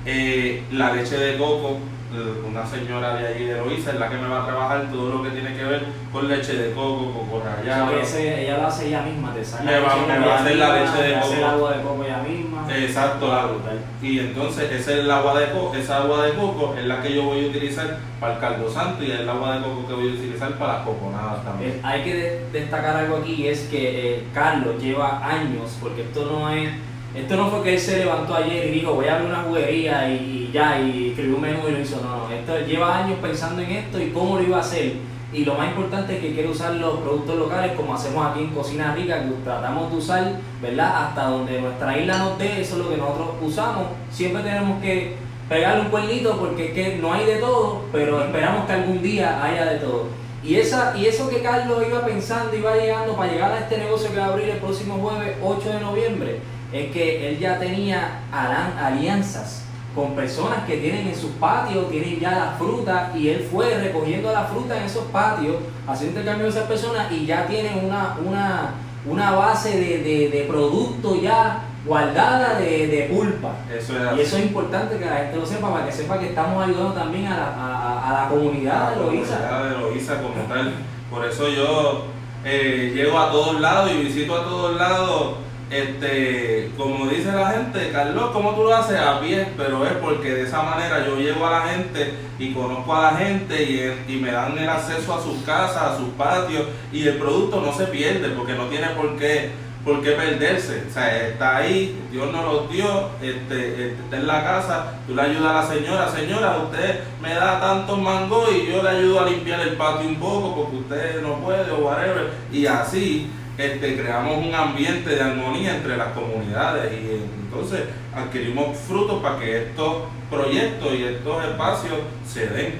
Eh, 0.07 0.62
la 0.72 0.92
leche 0.92 1.16
de 1.16 1.37
coco, 1.38 1.79
eh, 2.14 2.42
una 2.48 2.64
señora 2.66 3.16
de 3.16 3.27
allí 3.27 3.44
de 3.44 3.57
Loíza 3.57 3.90
es 3.92 3.98
la 3.98 4.09
que 4.09 4.16
me 4.16 4.29
va 4.29 4.42
a 4.44 4.46
trabajar 4.46 4.85
todo 4.92 5.11
lo 5.11 5.22
que 5.22 5.31
tiene 5.31 5.55
que 5.57 5.64
ver 5.64 5.85
con 6.12 6.29
leche 6.29 6.53
de 6.55 6.72
coco, 6.72 7.12
coco 7.12 7.42
rallado. 7.44 8.00
O 8.00 8.05
sea, 8.05 8.38
ella 8.40 8.59
lo 8.59 8.66
hace 8.66 8.87
ella 8.88 9.03
misma, 9.03 9.33
te 9.35 9.44
saca 9.44 9.64
Me 9.64 9.81
va- 9.81 9.96
me 10.07 10.12
a 10.31 10.38
hacer 10.38 10.57
la 10.57 10.72
leche 10.77 11.03
de 11.03 11.20
coco. 11.20 11.35
el 11.35 11.44
agua 11.44 11.77
de 11.77 11.83
coco 11.83 12.05
ella 12.05 12.18
misma. 12.18 12.43
Exacto, 12.76 13.28
la- 13.28 13.46
brutal. 13.46 13.78
Y 14.02 14.18
entonces 14.18 14.70
esa 14.72 14.92
es 14.92 14.98
el 15.00 15.10
agua 15.10 15.38
de 15.40 15.50
coco, 15.50 15.74
esa 15.76 15.98
agua 16.02 16.26
de 16.26 16.32
coco 16.34 16.74
es 16.78 16.84
la 16.84 17.00
que 17.02 17.14
yo 17.14 17.22
voy 17.24 17.44
a 17.44 17.48
utilizar 17.48 17.98
para 18.20 18.34
el 18.34 18.40
caldo 18.40 18.70
santo 18.70 19.02
y 19.04 19.10
es 19.10 19.20
el 19.20 19.28
agua 19.28 19.56
de 19.56 19.62
coco 19.64 19.87
que 19.88 19.94
voy 19.94 20.08
a 20.10 20.12
utilizar 20.14 20.52
para 20.58 20.74
las 20.74 20.82
coconadas 20.87 21.44
también. 21.44 21.70
Eh, 21.72 21.80
hay 21.82 22.02
que 22.02 22.14
de- 22.14 22.40
destacar 22.52 22.96
algo 22.96 23.16
aquí 23.18 23.46
es 23.46 23.60
que 23.70 24.14
eh, 24.16 24.24
Carlos 24.34 24.82
lleva 24.82 25.20
años, 25.26 25.76
porque 25.80 26.02
esto 26.02 26.24
no 26.30 26.50
es, 26.50 26.70
esto 27.14 27.37
no 27.37 27.48
fue 27.48 27.62
que 27.62 27.74
él 27.74 27.80
se 27.80 27.98
levantó 27.98 28.34
ayer 28.34 28.66
y 28.68 28.80
dijo 28.80 28.94
voy 28.94 29.06
a 29.06 29.14
abrir 29.16 29.28
una 29.30 29.42
juguería 29.42 30.08
y, 30.08 30.48
y 30.48 30.50
ya, 30.52 30.80
y 30.80 31.10
escribió 31.10 31.37
un 31.37 31.42
menú 31.42 31.68
y 31.68 31.72
lo 31.72 31.80
hizo, 31.80 32.00
no, 32.02 32.26
no, 32.28 32.34
esto 32.34 32.58
lleva 32.66 32.98
años 33.04 33.18
pensando 33.22 33.62
en 33.62 33.70
esto 33.70 34.00
y 34.00 34.10
cómo 34.10 34.37
lo 34.37 34.42
iba 34.42 34.56
a 34.56 34.60
hacer. 34.60 34.92
Y 35.35 35.44
lo 35.44 35.55
más 35.55 35.70
importante 35.70 36.14
es 36.14 36.20
que 36.20 36.33
quiere 36.33 36.49
usar 36.49 36.75
los 36.75 37.01
productos 37.01 37.37
locales 37.37 37.73
como 37.73 37.92
hacemos 37.92 38.25
aquí 38.25 38.44
en 38.44 38.51
Cocina 38.51 38.94
Rica, 38.94 39.20
que 39.20 39.31
tratamos 39.42 39.90
de 39.90 39.97
usar, 39.97 40.33
¿verdad? 40.62 41.09
Hasta 41.09 41.25
donde 41.25 41.61
nuestra 41.61 41.99
isla 41.99 42.18
nos 42.18 42.38
dé, 42.38 42.61
eso 42.61 42.77
es 42.77 42.85
lo 42.85 42.88
que 42.88 42.97
nosotros 42.97 43.31
usamos. 43.42 43.87
Siempre 44.12 44.44
tenemos 44.44 44.81
que 44.81 45.16
pegarle 45.49 45.83
un 45.83 45.88
cuernito 45.88 46.38
porque 46.38 46.68
es 46.68 46.73
que 46.73 46.99
no 46.99 47.12
hay 47.12 47.27
de 47.27 47.37
todo, 47.37 47.83
pero 47.90 48.23
esperamos 48.23 48.64
que 48.66 48.73
algún 48.75 49.03
día 49.03 49.42
haya 49.42 49.64
de 49.66 49.79
todo. 49.79 50.07
Y, 50.44 50.55
esa, 50.55 50.97
y 50.97 51.07
eso 51.07 51.29
que 51.29 51.42
Carlos 51.42 51.83
iba 51.85 52.07
pensando, 52.07 52.57
iba 52.57 52.77
llegando 52.77 53.16
para 53.16 53.33
llegar 53.33 53.51
a 53.51 53.59
este 53.59 53.79
negocio 53.79 54.12
que 54.12 54.18
va 54.18 54.27
a 54.27 54.29
abrir 54.29 54.51
el 54.51 54.59
próximo 54.59 54.99
jueves 54.99 55.37
8 55.42 55.68
de 55.68 55.81
noviembre, 55.81 56.38
es 56.73 56.92
que 56.92 57.29
él 57.29 57.40
ya 57.40 57.59
tenía 57.59 58.20
alianzas 58.31 59.63
con 59.94 60.14
personas 60.14 60.64
que 60.66 60.78
tienen 60.78 61.07
en 61.07 61.14
sus 61.14 61.30
patios, 61.33 61.88
tienen 61.90 62.18
ya 62.18 62.33
la 62.33 62.54
fruta, 62.59 63.12
y 63.14 63.28
él 63.28 63.48
fue 63.50 63.74
recogiendo 63.78 64.33
la 64.33 64.44
fruta 64.44 64.76
en 64.76 64.85
esos 64.85 65.04
patios, 65.04 65.57
haciendo 65.87 66.18
intercambio 66.18 66.48
con 66.48 66.57
esas 66.57 66.68
personas, 66.68 67.12
y 67.12 67.26
ya 67.26 67.46
tienen 67.46 67.85
una, 67.85 68.16
una, 68.24 68.70
una 69.07 69.30
base 69.33 69.70
de, 69.70 69.98
de, 69.98 70.28
de 70.30 70.44
producto 70.48 71.20
ya 71.20 71.62
guardada 71.87 72.59
de, 72.59 72.87
de 72.87 73.02
pulpa. 73.14 73.52
Eso 73.70 73.92
es 73.96 74.16
Y 74.16 74.20
eso 74.22 74.37
es 74.38 74.46
importante 74.46 74.98
que 74.98 75.04
la 75.04 75.16
gente 75.16 75.37
lo 75.37 75.46
sepa, 75.46 75.70
para 75.72 75.87
que 75.87 75.92
sepa 75.92 76.18
que 76.18 76.28
estamos 76.28 76.64
ayudando 76.64 76.92
también 76.92 77.26
a 77.26 77.37
la, 77.37 77.48
a, 77.54 78.09
a 78.09 78.22
la 78.22 78.28
comunidad 78.30 78.90
de 78.90 78.96
Loíza. 78.96 79.38
La 79.38 79.48
comunidad 79.48 79.76
de 79.76 79.80
Loíza 79.83 80.22
como 80.22 80.35
tal. 80.48 80.72
Por 81.11 81.24
eso 81.26 81.48
yo 81.48 82.07
eh, 82.44 82.90
llego 82.94 83.18
a 83.18 83.30
todos 83.30 83.61
lados 83.61 83.90
y 83.92 84.02
visito 84.02 84.35
a 84.35 84.44
todos 84.44 84.76
lados. 84.76 85.35
Este, 85.74 86.70
como 86.76 87.06
dice 87.08 87.32
la 87.32 87.50
gente, 87.50 87.90
Carlos, 87.90 88.30
¿cómo 88.32 88.54
tú 88.54 88.62
lo 88.62 88.76
haces? 88.76 88.96
A 88.96 89.20
pie, 89.20 89.48
pero 89.56 89.84
es 89.84 89.94
porque 89.94 90.32
de 90.32 90.42
esa 90.42 90.62
manera 90.62 91.04
yo 91.04 91.16
llego 91.16 91.44
a 91.44 91.50
la 91.50 91.62
gente 91.62 92.14
y 92.38 92.52
conozco 92.52 92.94
a 92.94 93.10
la 93.10 93.18
gente 93.18 93.60
y, 93.60 94.12
y 94.12 94.16
me 94.18 94.30
dan 94.30 94.56
el 94.56 94.68
acceso 94.68 95.14
a 95.14 95.20
sus 95.20 95.42
casas, 95.42 95.82
a 95.82 95.96
sus 95.96 96.10
patios 96.10 96.66
y 96.92 97.08
el 97.08 97.16
producto 97.16 97.60
no 97.60 97.72
se 97.72 97.87
pierde 97.87 98.28
porque 98.37 98.52
no 98.52 98.66
tiene 98.66 98.87
por 98.90 99.16
qué, 99.16 99.50
por 99.84 100.00
qué 100.00 100.12
perderse. 100.12 100.84
O 100.88 100.92
sea, 100.92 101.26
está 101.26 101.56
ahí, 101.56 102.00
Dios 102.12 102.30
nos 102.30 102.44
lo 102.44 102.68
dio, 102.68 103.08
este, 103.20 103.88
este, 103.88 103.94
está 103.94 104.16
en 104.16 104.28
la 104.28 104.44
casa, 104.44 104.92
tú 105.08 105.16
le 105.16 105.22
ayudas 105.22 105.50
a 105.50 105.54
la 105.54 105.74
señora, 105.74 106.08
señora, 106.08 106.56
usted 106.58 107.00
me 107.20 107.34
da 107.34 107.58
tantos 107.58 107.98
mangos 107.98 108.48
y 108.54 108.70
yo 108.70 108.80
le 108.80 108.90
ayudo 108.90 109.22
a 109.22 109.28
limpiar 109.28 109.58
el 109.58 109.76
patio 109.76 110.08
un 110.08 110.20
poco 110.20 110.54
porque 110.54 110.76
usted 110.76 111.20
no 111.20 111.34
puede 111.40 111.68
o 111.72 111.78
whatever. 111.78 112.30
Y 112.52 112.64
así 112.64 113.28
este, 113.59 113.97
creamos 113.97 114.45
un 114.45 114.55
ambiente 114.55 115.11
de 115.11 115.21
armonía 115.23 115.77
entre 115.77 115.97
las 115.97 116.09
comunidades 116.09 116.93
y 116.93 117.23
entonces 117.45 117.85
adquirimos 118.14 118.77
frutos 118.79 119.23
para 119.23 119.38
que 119.38 119.59
estos 119.64 119.95
proyectos 120.31 120.93
y 120.95 121.05
estos 121.05 121.45
espacios 121.45 121.95
se 122.27 122.47
den. 122.49 122.75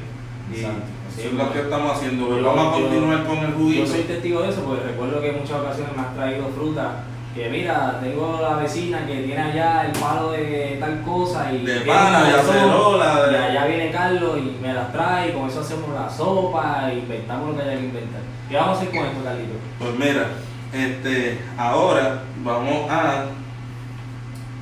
Y 0.53 0.57
Exacto. 0.57 0.83
eso 1.19 1.29
es 1.29 1.33
lo 1.35 1.53
que 1.53 1.61
estamos 1.61 1.97
haciendo. 1.97 2.29
Yo- 2.39 2.45
Vamos 2.45 2.75
a 2.75 2.79
yo- 2.79 2.85
continuar 2.85 3.25
con 3.25 3.39
el 3.39 3.51
Yo 3.53 3.57
juguito. 3.57 3.87
soy 3.87 4.03
testigo 4.03 4.43
de 4.43 4.49
eso 4.51 4.63
porque 4.65 4.83
recuerdo 4.85 5.21
que 5.21 5.29
en 5.31 5.41
muchas 5.41 5.61
ocasiones 5.61 5.97
me 5.97 6.03
has 6.03 6.15
traído 6.15 6.49
fruta. 6.49 7.05
Que 7.35 7.49
mira, 7.49 7.99
tengo 8.01 8.39
la 8.41 8.57
vecina 8.59 9.05
que 9.09 9.23
tiene 9.23 9.41
allá 9.43 9.87
el 9.87 9.93
palo 9.99 10.31
de 10.31 10.77
tal 10.79 11.03
cosa 11.03 11.53
y 11.53 11.65
De 11.65 11.81
pana, 11.81 12.23
de 12.23 12.35
acerola, 12.35 13.27
de- 13.27 13.33
Y 13.33 13.37
allá 13.37 13.67
viene 13.67 13.91
Carlos 13.91 14.39
y 14.39 14.57
me 14.63 14.73
las 14.73 14.93
trae 14.93 15.31
y 15.31 15.33
con 15.33 15.49
eso 15.49 15.61
hacemos 15.61 15.91
la 15.95 16.09
sopa 16.09 16.89
e 16.93 16.99
inventamos 16.99 17.49
lo 17.51 17.57
que 17.57 17.63
haya 17.63 17.79
que 17.79 17.87
inventar. 17.87 18.21
¿Qué 18.49 18.55
vamos 18.57 18.79
a 18.79 18.81
hacer 18.83 18.95
con 18.95 19.07
esto, 19.07 19.25
Carlito? 19.25 19.55
Pues 19.81 19.91
mira, 19.99 20.27
este, 20.75 21.39
ahora 21.57 22.23
vamos 22.43 22.91
a 22.91 23.27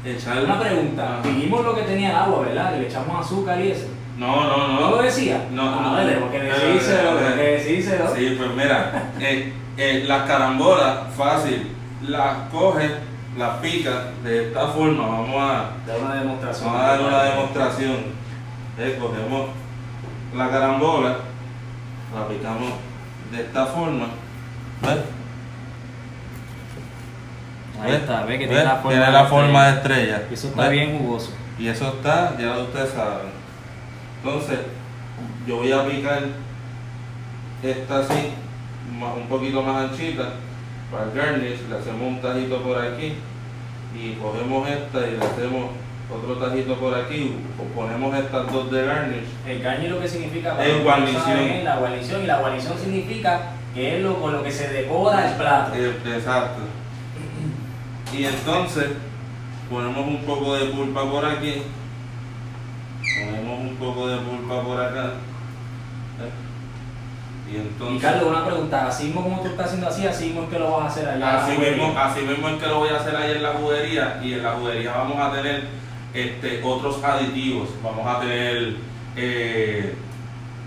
echar. 0.05 0.45
Una 0.45 0.61
pregunta, 0.61 1.21
dijimos 1.25 1.65
lo 1.65 1.75
que 1.75 1.83
tenía 1.83 2.11
el 2.11 2.17
agua, 2.17 2.41
¿verdad? 2.47 2.73
Que 2.75 2.81
le 2.81 2.87
echamos 2.89 3.25
azúcar 3.25 3.61
y 3.61 3.71
eso. 3.73 3.87
No, 4.19 4.45
no, 4.47 4.69
no. 4.69 4.81
¿No 4.81 4.91
lo 4.91 5.03
decía? 5.03 5.47
No, 5.51 5.63
ah, 5.63 5.81
no. 5.83 5.97
Dale, 5.97 6.13
porque 6.17 6.37
Eh, 6.39 6.43
decíselo, 6.43 7.11
porque 7.13 7.43
decíselo. 7.43 8.15
Sí, 8.15 8.35
pues 8.39 8.51
mira, 8.55 9.11
eh, 9.21 9.53
eh, 9.77 10.05
las 10.07 10.27
carambolas, 10.27 11.15
fácil, 11.17 11.69
las 12.03 12.49
coges, 12.51 12.91
las 13.39 13.57
picas 13.59 13.95
de 14.23 14.49
esta 14.49 14.69
forma. 14.69 15.07
Vamos 15.07 15.37
a, 15.37 15.71
Da 15.87 15.97
una 16.05 16.15
demostración. 16.17 16.67
vamos 16.73 16.85
a 16.85 16.89
dar 16.89 17.01
una 17.01 17.23
demostración. 17.25 17.97
Eh, 18.79 18.99
cogemos 19.01 19.49
la 20.37 20.51
carambola, 20.51 21.17
la 22.15 22.29
picamos 22.29 22.71
de 23.31 23.41
esta 23.41 23.67
forma. 23.67 24.07
¿Ves? 24.83 24.99
Ahí 27.83 27.93
está, 27.95 28.25
ve 28.25 28.39
que 28.39 28.47
tiene 28.47 28.65
la 28.65 28.77
forma, 28.77 28.91
Tiene 28.91 29.11
la 29.13 29.25
forma 29.27 29.67
de 29.67 29.73
estrella. 29.77 30.23
Eso 30.31 30.49
está 30.49 30.63
¿Ves? 30.63 30.71
bien 30.71 30.99
jugoso. 30.99 31.31
Y 31.59 31.69
eso 31.69 31.89
está, 31.89 32.37
ya 32.39 32.59
ustedes 32.59 32.91
saben. 32.91 33.31
Entonces, 34.23 34.59
yo 35.47 35.57
voy 35.57 35.73
a 35.73 35.85
picar 35.87 36.21
esta 37.63 37.99
así, 37.99 38.31
un 38.91 39.27
poquito 39.29 39.63
más 39.63 39.91
anchita, 39.91 40.31
para 40.91 41.05
el 41.05 41.13
garnish, 41.13 41.61
le 41.69 41.77
hacemos 41.77 42.03
un 42.03 42.21
tajito 42.21 42.63
por 42.63 42.79
aquí 42.79 43.15
y 43.95 44.13
cogemos 44.15 44.69
esta 44.69 44.99
y 45.07 45.13
le 45.17 45.25
hacemos 45.25 45.71
otro 46.15 46.35
tajito 46.37 46.75
por 46.77 46.95
aquí, 46.95 47.37
o 47.59 47.63
ponemos 47.75 48.15
estas 48.15 48.53
dos 48.53 48.71
de 48.71 48.85
garnish. 48.85 49.25
El 49.47 49.63
garnish 49.63 49.91
lo 49.91 50.01
que 50.01 50.09
significa 50.09 50.63
Es 50.65 50.83
guarnición. 50.85 51.23
saben, 51.23 51.65
la 51.65 51.77
guarnición 51.77 52.23
y 52.23 52.27
la 52.27 52.39
guarnición 52.41 52.79
significa 52.79 53.41
que 53.75 53.97
es 53.97 54.03
lo 54.03 54.21
con 54.21 54.33
lo 54.33 54.43
que 54.43 54.51
se 54.51 54.69
decora 54.69 55.31
el 55.31 55.37
plato. 55.37 55.73
Exacto. 55.75 56.61
Y 58.13 58.25
entonces 58.25 58.87
ponemos 59.71 60.07
un 60.07 60.19
poco 60.25 60.55
de 60.55 60.67
pulpa 60.67 61.11
por 61.11 61.25
aquí, 61.25 61.63
ponemos 63.27 63.61
un 63.61 63.77
poco 63.77 64.09
de 64.09 64.19
pulpa 64.19 64.63
por 64.63 64.81
acá. 64.81 65.05
¿eh? 66.21 67.53
Y 67.53 67.57
entonces... 67.57 67.97
Y 67.97 68.01
Carlos, 68.01 68.29
una 68.29 68.45
pregunta, 68.45 68.87
así 68.89 69.05
mismo 69.05 69.23
como 69.23 69.41
tú 69.41 69.49
estás 69.49 69.67
haciendo 69.67 69.89
así, 69.89 70.07
así 70.07 70.27
mismo 70.27 70.43
es 70.45 70.49
que 70.51 70.59
lo 70.59 70.71
vas 70.73 70.83
a 70.85 70.87
hacer 70.89 71.09
allá. 71.09 71.45
Así 71.45 71.57
mismo, 71.59 71.95
así 71.99 72.21
mismo 72.23 72.49
es 72.49 72.63
que 72.63 72.67
lo 72.67 72.79
voy 72.81 72.89
a 72.91 72.97
hacer 72.97 73.17
ahí 73.17 73.33
en 73.33 73.43
la 73.43 73.51
juguería 73.55 74.21
y 74.23 74.35
en 74.35 74.43
la 74.43 74.53
juguería 74.53 74.93
vamos 74.93 75.19
a 75.19 75.33
tener 75.33 75.65
este, 76.15 76.61
otros 76.63 77.03
aditivos. 77.03 77.69
Vamos 77.83 78.07
a 78.07 78.21
tener 78.21 78.77
eh, 79.17 79.95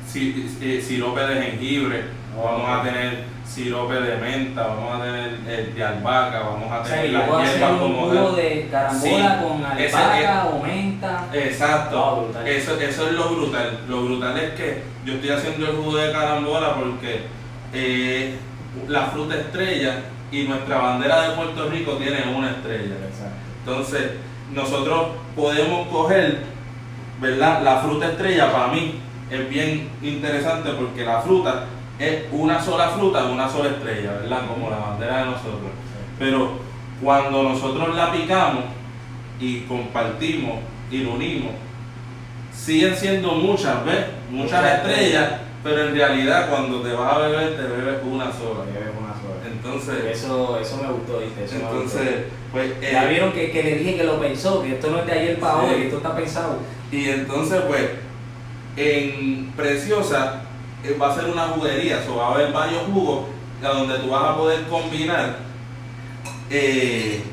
si- 0.07 0.51
eh, 0.61 0.81
sirope 0.85 1.21
de 1.21 1.41
jengibre, 1.43 2.03
vamos 2.35 2.67
a 2.69 2.83
tener 2.83 3.23
sirope 3.45 3.93
de 3.93 4.17
menta, 4.17 4.67
vamos 4.67 4.99
a 4.99 5.03
tener 5.03 5.39
el 5.47 5.75
de 5.75 5.83
albahaca, 5.83 6.39
vamos 6.39 6.71
a 6.71 6.79
O 6.81 6.85
sea, 6.85 6.95
tener 6.95 7.05
que 7.05 7.11
yo 7.11 7.17
las 7.19 7.27
voy 7.29 7.41
a 7.41 7.45
hacer 7.45 7.59
hierbas 7.59 7.71
un 7.73 7.79
como 7.79 7.99
jugo 8.09 8.31
de- 8.35 8.67
carambola 8.71 9.39
Sí, 9.39 9.43
con 9.45 9.79
ese 9.79 9.95
albahaca 9.97 10.45
o 10.47 10.63
menta. 10.63 11.25
Exacto, 11.33 12.31
eso, 12.45 12.79
eso 12.79 13.07
es 13.07 13.13
lo 13.13 13.29
brutal. 13.29 13.79
Lo 13.87 14.01
brutal 14.03 14.37
es 14.37 14.53
que 14.53 14.83
yo 15.05 15.13
estoy 15.13 15.29
haciendo 15.29 15.65
el 15.67 15.75
jugo 15.77 15.97
de 15.97 16.11
carambola 16.11 16.75
porque 16.75 17.21
eh, 17.73 18.35
la 18.87 19.03
fruta 19.07 19.35
estrella 19.35 19.99
y 20.31 20.43
nuestra 20.43 20.77
bandera 20.77 21.29
de 21.29 21.35
Puerto 21.35 21.69
Rico 21.69 21.93
tiene 21.93 22.23
una 22.35 22.49
estrella. 22.51 22.95
Entonces, 23.59 24.11
nosotros 24.53 25.07
podemos 25.35 25.87
coger, 25.87 26.39
¿verdad? 27.21 27.61
La 27.63 27.77
fruta 27.77 28.07
estrella 28.07 28.51
para 28.51 28.67
mí 28.69 28.99
es 29.29 29.49
bien 29.49 29.89
interesante 30.01 30.71
porque 30.71 31.03
la 31.05 31.21
fruta 31.21 31.65
es 31.99 32.23
una 32.31 32.61
sola 32.61 32.89
fruta, 32.89 33.25
una 33.25 33.49
sola 33.49 33.69
estrella, 33.69 34.11
¿verdad? 34.21 34.47
Como 34.47 34.69
la 34.69 34.77
bandera 34.77 35.19
de 35.19 35.25
nosotros. 35.25 35.71
Pero 36.19 36.59
cuando 37.01 37.43
nosotros 37.43 37.95
la 37.95 38.11
picamos 38.11 38.63
y 39.39 39.61
compartimos 39.61 40.59
y 40.91 40.99
lo 40.99 41.13
unimos, 41.13 41.51
siguen 42.53 42.95
siendo 42.95 43.31
muchas, 43.33 43.83
¿ves? 43.85 44.05
Muchas 44.29 44.61
Muchas 44.61 44.75
estrellas, 44.79 45.31
pero 45.63 45.87
en 45.87 45.95
realidad 45.95 46.49
cuando 46.49 46.81
te 46.81 46.91
vas 46.93 47.13
a 47.13 47.17
beber, 47.19 47.55
te 47.55 47.61
bebes 47.63 47.97
una 48.05 48.25
sola. 48.31 48.65
Entonces, 49.45 50.05
Eso, 50.05 50.59
eso 50.59 50.77
me 50.77 50.91
gustó, 50.93 51.19
¿viste? 51.19 51.43
Eso 51.43 51.55
me 51.55 51.61
gustó. 51.61 51.81
entonces, 51.99 52.25
pues, 52.51 52.71
eh, 52.81 52.89
Ya 52.93 53.05
vieron 53.05 53.31
que, 53.31 53.51
que 53.51 53.63
le 53.63 53.75
dije 53.77 53.95
que 53.97 54.03
lo 54.03 54.19
pensó, 54.19 54.61
que 54.61 54.73
esto 54.73 54.91
no 54.91 54.99
es 54.99 55.05
de 55.07 55.11
ayer 55.11 55.39
para 55.39 55.61
Sí. 55.61 55.65
hoy, 55.73 55.81
esto 55.83 55.97
está 55.97 56.15
pensado. 56.15 56.59
Y 56.91 57.09
entonces, 57.09 57.61
pues, 57.67 57.89
en 58.77 59.51
Preciosa 59.55 60.43
va 60.93 61.11
a 61.11 61.15
ser 61.15 61.25
una 61.25 61.43
juguería, 61.47 62.03
o 62.09 62.15
va 62.15 62.27
a 62.27 62.33
haber 62.35 62.51
varios 62.53 62.83
jugos 62.83 63.25
donde 63.61 63.97
tú 63.99 64.09
vas 64.09 64.23
a 64.23 64.37
poder 64.37 64.63
combinar, 64.63 65.37
eh, 66.49 67.23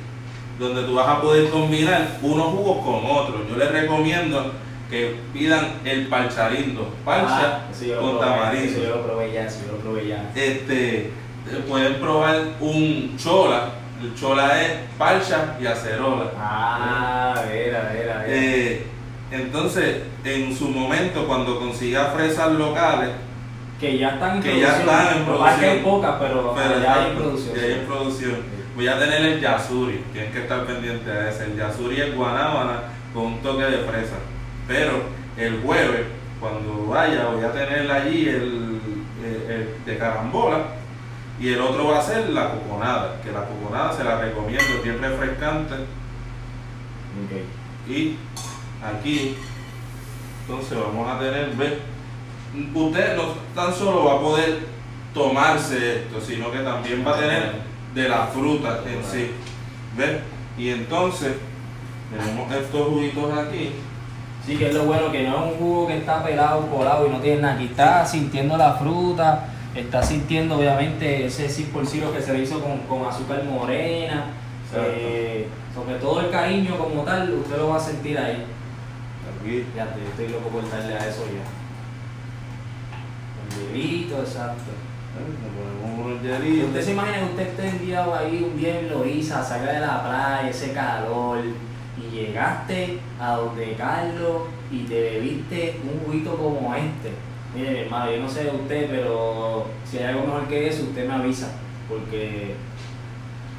donde 0.59 0.83
tú 0.85 0.95
vas 0.95 1.09
a 1.09 1.21
poder 1.21 1.51
combinar 1.51 2.19
unos 2.23 2.47
jugos 2.47 2.85
con 2.85 3.05
otros. 3.11 3.41
Yo 3.49 3.57
les 3.57 3.71
recomiendo 3.71 4.53
que 4.91 5.17
pidan 5.33 5.81
el 5.85 6.07
parcharindo, 6.09 6.95
parcha 7.05 7.61
Ah, 7.63 8.01
con 8.01 8.19
tamarindo. 8.21 8.83
Yo 8.83 8.97
lo 8.97 9.07
probé 9.07 9.33
ya, 9.33 9.49
yo 9.49 9.73
lo 9.73 9.79
probé 9.79 10.09
ya. 10.09 10.31
Este, 10.35 10.97
eh, 11.07 11.11
pueden 11.69 11.95
probar 11.95 12.41
un 12.61 13.17
chola, 13.17 13.71
el 14.03 14.15
chola 14.15 14.63
es 14.63 14.73
parcha 14.99 15.57
y 15.61 15.67
acerola. 15.67 16.31
Ah, 16.39 17.35
a 17.37 17.43
ver, 17.47 17.75
a 17.75 17.93
ver, 17.93 18.11
a 18.11 18.19
ver. 18.19 18.27
Eh, 18.29 18.87
entonces, 19.31 20.03
en 20.25 20.55
su 20.55 20.69
momento, 20.69 21.27
cuando 21.27 21.59
consiga 21.59 22.13
fresas 22.15 22.53
locales, 22.53 23.11
que 23.83 23.99
ya 23.99 24.09
están 24.11 24.37
en 24.37 24.43
que 24.43 24.61
ya 24.61 24.69
producción. 24.69 24.89
están 24.97 25.17
en 25.19 25.27
Lo 25.27 25.39
que 25.39 25.45
hay 25.45 25.57
producción. 25.59 25.85
pocas, 25.85 26.15
pero, 26.21 26.55
pero 26.57 26.81
ya 26.83 26.95
hay 26.95 27.11
en 27.11 27.17
producción. 27.17 27.55
ya 27.57 27.63
hay 27.63 27.73
en 27.73 27.87
producción, 27.87 28.37
voy 28.77 28.89
a 28.89 28.99
tener 28.99 29.23
el 29.23 29.41
yasuri, 29.41 30.05
tienen 30.13 30.33
que 30.33 30.39
estar 30.43 30.65
pendientes 30.67 31.09
a 31.09 31.29
ese. 31.29 31.45
El 31.47 31.57
yasuri 31.57 32.01
es 32.01 32.15
guanábana 32.15 32.83
con 33.13 33.25
un 33.27 33.43
toque 33.43 33.65
de 33.65 33.79
fresa. 33.79 34.17
Pero 34.69 35.03
el 35.37 35.61
jueves, 35.63 36.07
cuando 36.41 36.87
vaya, 36.87 37.27
voy 37.27 37.45
a 37.45 37.53
tener 37.53 37.91
allí 37.91 38.29
el, 38.29 38.81
el- 39.25 39.51
el 39.51 39.69
de 39.85 39.99
carambola. 39.99 40.59
Y 41.41 41.53
el 41.53 41.61
otro 41.61 41.89
va 41.89 41.99
a 41.99 42.03
ser 42.03 42.29
la 42.31 42.51
coconada, 42.53 43.17
que 43.25 43.33
la 43.33 43.45
coconada 43.47 43.93
se 43.93 44.05
la 44.05 44.21
recomiendo, 44.21 44.65
es 44.77 44.83
bien 44.85 45.01
refrescante. 45.01 45.75
Ok. 45.75 47.91
Y 47.91 48.17
aquí, 48.85 49.37
entonces 50.47 50.79
vamos 50.79 51.09
a 51.11 51.19
tener, 51.19 51.51
ve, 51.57 51.79
usted 52.75 53.17
no 53.17 53.23
tan 53.55 53.73
solo 53.73 54.05
va 54.05 54.15
a 54.15 54.21
poder 54.21 54.67
tomarse 55.15 56.03
esto, 56.03 56.21
sino 56.21 56.51
que 56.51 56.59
también 56.59 57.05
va 57.07 57.17
a 57.17 57.21
tener 57.21 57.53
de 57.95 58.09
la 58.09 58.27
fruta 58.27 58.81
en 58.87 59.05
sí. 59.05 59.31
¿Ves? 59.97 60.21
Y 60.57 60.71
entonces 60.71 61.33
tenemos 62.11 62.53
estos 62.53 62.89
juguitos 62.89 63.39
aquí. 63.39 63.73
Sí, 64.47 64.57
que 64.57 64.69
es 64.69 64.75
lo 64.75 64.85
bueno, 64.85 65.13
que 65.13 65.23
no 65.23 65.37
es 65.37 65.53
un 65.53 65.59
jugo 65.59 65.87
que 65.87 65.99
está 65.99 66.23
pelado, 66.25 66.67
colado 66.67 67.07
y 67.07 67.11
no 67.11 67.21
tiene 67.21 67.43
nada. 67.43 67.55
Aquí 67.55 67.67
está 67.67 68.05
sintiendo 68.05 68.57
la 68.57 68.75
fruta, 68.75 69.49
está 69.75 70.03
sintiendo 70.03 70.59
obviamente 70.59 71.27
ese 71.27 71.49
6% 71.49 72.13
que 72.13 72.21
se 72.21 72.33
le 72.33 72.43
hizo 72.43 72.61
con, 72.61 72.79
con 72.81 73.07
azúcar 73.07 73.45
morena. 73.45 74.27
Eh, 74.75 75.47
sobre 75.75 75.97
todo 75.97 76.21
el 76.21 76.31
cariño 76.31 76.77
como 76.77 77.03
tal, 77.03 77.33
usted 77.35 77.57
lo 77.57 77.69
va 77.69 77.77
a 77.77 77.81
sentir 77.81 78.19
ahí. 78.19 78.45
Aquí. 79.41 79.65
Ya 79.77 79.87
te, 79.95 80.03
estoy 80.05 80.29
loco 80.29 80.49
por 80.49 80.69
darle 80.71 80.95
a 80.95 81.09
eso 81.09 81.25
ya. 81.27 81.62
El 83.51 83.81
hielito, 83.81 84.19
exacto. 84.21 84.71
Usted 86.65 86.83
se 86.83 86.93
imagina 86.93 87.19
que 87.19 87.25
usted 87.25 87.49
esté 87.49 87.69
enviado 87.69 88.15
ahí 88.15 88.49
un 88.51 88.59
día 88.59 88.81
en 88.81 88.91
Loíza, 88.91 89.45
salga 89.45 89.73
de 89.73 89.81
la 89.81 90.03
playa, 90.03 90.49
ese 90.49 90.73
calor, 90.73 91.39
y 91.97 92.15
llegaste 92.15 92.99
a 93.21 93.37
donde 93.37 93.75
Carlos 93.75 94.43
y 94.71 94.85
te 94.85 95.01
bebiste 95.01 95.81
un 95.83 96.05
juguito 96.07 96.37
como 96.37 96.75
este. 96.75 97.13
Mire, 97.55 97.71
mi 97.71 97.79
hermano, 97.81 98.11
yo 98.11 98.21
no 98.21 98.29
sé 98.29 98.45
de 98.45 98.51
usted, 98.51 98.89
pero 98.91 99.67
si 99.85 99.99
hay 99.99 100.05
algo 100.05 100.27
mejor 100.27 100.49
que 100.49 100.69
eso, 100.69 100.85
usted 100.85 101.07
me 101.07 101.15
avisa. 101.15 101.49
Porque. 101.89 102.55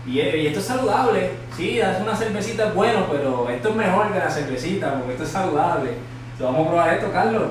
Y, 0.08 0.19
y 0.19 0.48
esto 0.48 0.60
es 0.60 0.65
saludable. 0.65 1.32
Sí, 1.56 1.80
es 1.80 2.02
una 2.02 2.15
cervecita 2.15 2.69
es 2.69 2.74
bueno, 2.74 3.06
pero 3.12 3.48
esto 3.50 3.69
es 3.69 3.76
mejor 3.76 4.12
que 4.12 4.19
la 4.19 4.30
cervecita, 4.30 4.96
porque 4.96 5.12
esto 5.12 5.24
es 5.24 5.30
saludable. 5.30 5.91
Entonces, 5.91 6.46
vamos 6.46 6.65
a 6.65 6.69
probar 6.69 6.93
esto, 6.96 7.12
Carlos. 7.12 7.43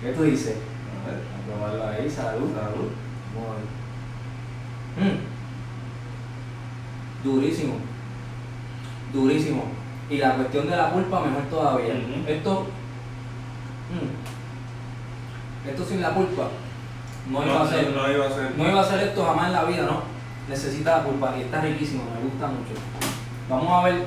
¿Qué 0.00 0.12
tú 0.12 0.22
dices? 0.22 0.56
A 1.04 1.10
ver, 1.10 1.20
Vamos 1.30 1.43
a 1.43 1.43
probarlo 1.54 1.84
ahí, 1.88 2.08
salud. 2.10 2.50
salud. 2.54 2.90
Mm. 4.96 5.18
Durísimo. 7.24 7.74
Durísimo. 9.12 9.64
Y 10.10 10.18
la 10.18 10.34
cuestión 10.34 10.68
de 10.68 10.76
la 10.76 10.92
pulpa, 10.92 11.20
mejor 11.20 11.42
todavía. 11.44 11.94
Esto. 12.26 12.66
mm, 13.90 15.68
Esto 15.68 15.84
sin 15.84 16.02
la 16.02 16.14
pulpa. 16.14 16.48
No, 17.30 17.40
No, 17.40 17.46
iba 17.46 17.62
a 17.62 17.68
ser. 17.68 17.90
no 17.90 18.10
iba 18.12 18.26
a 18.26 18.30
ser. 18.30 18.52
No 18.56 18.68
iba 18.68 18.80
a 18.80 18.84
ser 18.84 19.00
esto 19.08 19.24
jamás 19.24 19.46
en 19.46 19.52
la 19.54 19.64
vida, 19.64 19.82
¿no? 19.86 20.02
Necesita 20.48 20.98
la 20.98 21.04
pulpa 21.04 21.34
y 21.38 21.42
está 21.42 21.60
riquísimo, 21.62 22.02
me 22.14 22.20
gusta 22.28 22.46
mucho. 22.48 22.74
Vamos 23.48 23.72
a 23.72 23.84
ver, 23.88 24.04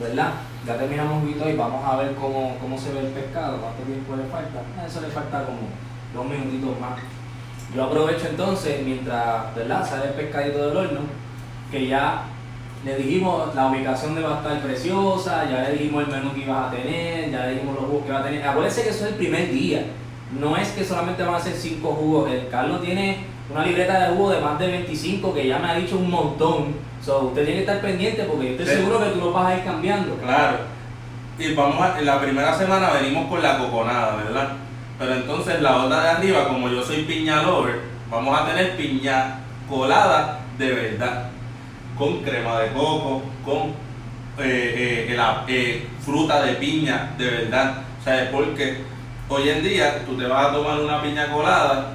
¿verdad? 0.00 0.32
Ya 0.66 0.76
terminamos 0.76 1.14
un 1.14 1.20
poquito 1.28 1.48
y 1.48 1.56
vamos 1.56 1.84
a 1.88 1.96
ver 1.96 2.14
cómo, 2.16 2.56
cómo 2.60 2.76
se 2.76 2.92
ve 2.92 3.00
el 3.00 3.06
pescado, 3.12 3.58
cuánto 3.58 3.82
tiempo 3.84 4.16
le 4.16 4.24
falta. 4.24 4.60
A 4.82 4.86
eso 4.86 5.00
le 5.00 5.06
falta 5.08 5.44
como 5.46 5.58
dos 6.14 6.26
minutitos 6.26 6.78
más. 6.80 6.98
Yo 7.74 7.84
aprovecho 7.84 8.26
entonces, 8.28 8.82
mientras, 8.84 9.54
¿verdad? 9.54 9.88
Sale 9.88 10.06
el 10.08 10.14
pescadito 10.14 10.66
del 10.68 10.76
horno, 10.76 11.00
que 11.70 11.86
ya 11.86 12.24
le 12.84 12.96
dijimos 12.96 13.54
la 13.54 13.66
ubicación 13.68 14.14
de 14.14 14.22
va 14.22 14.34
a 14.34 14.38
estar 14.38 14.60
preciosa, 14.60 15.44
ya 15.48 15.62
le 15.68 15.72
dijimos 15.76 16.04
el 16.04 16.10
menú 16.10 16.34
que 16.34 16.40
ibas 16.40 16.66
a 16.68 16.70
tener, 16.70 17.30
ya 17.30 17.46
le 17.46 17.52
dijimos 17.52 17.76
los 17.76 17.84
jugos 17.84 18.06
que 18.06 18.12
va 18.12 18.20
a 18.20 18.24
tener. 18.24 18.46
Acuérdense 18.46 18.82
que 18.82 18.88
eso 18.90 19.04
es 19.04 19.12
el 19.12 19.16
primer 19.18 19.50
día. 19.52 19.84
No 20.38 20.56
es 20.56 20.68
que 20.70 20.84
solamente 20.84 21.22
van 21.22 21.34
a 21.34 21.40
ser 21.40 21.52
5 21.54 21.88
jugos. 21.92 22.30
El 22.30 22.48
Carlos 22.48 22.82
tiene 22.82 23.18
una 23.50 23.64
libreta 23.66 24.08
de 24.08 24.14
jugos 24.16 24.34
de 24.36 24.40
más 24.40 24.58
de 24.58 24.66
25 24.68 25.34
que 25.34 25.46
ya 25.46 25.58
me 25.58 25.68
ha 25.68 25.74
dicho 25.74 25.96
un 25.98 26.10
montón. 26.10 26.74
So, 27.04 27.26
usted 27.28 27.44
tiene 27.44 27.64
que 27.64 27.70
estar 27.70 27.80
pendiente 27.80 28.24
porque 28.24 28.46
yo 28.46 28.50
estoy 28.52 28.66
Sí. 28.66 28.72
seguro 28.72 28.98
que 29.00 29.10
tú 29.10 29.18
lo 29.20 29.32
vas 29.32 29.46
a 29.46 29.56
ir 29.56 29.64
cambiando. 29.64 30.14
Claro. 30.16 30.58
Y 31.38 31.54
vamos 31.54 31.80
a, 31.80 31.98
en 31.98 32.06
la 32.06 32.20
primera 32.20 32.52
semana 32.56 32.90
venimos 32.90 33.28
con 33.28 33.42
la 33.42 33.58
coconada, 33.58 34.16
¿verdad? 34.16 34.48
Pero 35.00 35.14
entonces 35.14 35.62
la 35.62 35.78
otra 35.78 36.02
de 36.02 36.08
arriba, 36.10 36.46
como 36.46 36.68
yo 36.68 36.84
soy 36.84 37.04
piña 37.04 37.42
lover, 37.42 37.80
vamos 38.10 38.38
a 38.38 38.44
tener 38.44 38.76
piña 38.76 39.40
colada 39.66 40.40
de 40.58 40.72
verdad. 40.72 41.30
Con 41.96 42.22
crema 42.22 42.60
de 42.60 42.68
coco, 42.72 43.22
con 43.42 43.68
eh, 44.38 45.06
eh, 45.08 45.14
la 45.16 45.46
eh, 45.48 45.88
fruta 46.04 46.42
de 46.42 46.52
piña 46.56 47.14
de 47.16 47.30
verdad. 47.30 47.78
O 47.98 48.04
sea, 48.04 48.30
porque 48.30 48.82
hoy 49.30 49.48
en 49.48 49.62
día 49.64 50.04
tú 50.04 50.18
te 50.18 50.26
vas 50.26 50.48
a 50.48 50.52
tomar 50.52 50.78
una 50.78 51.00
piña 51.00 51.32
colada 51.32 51.94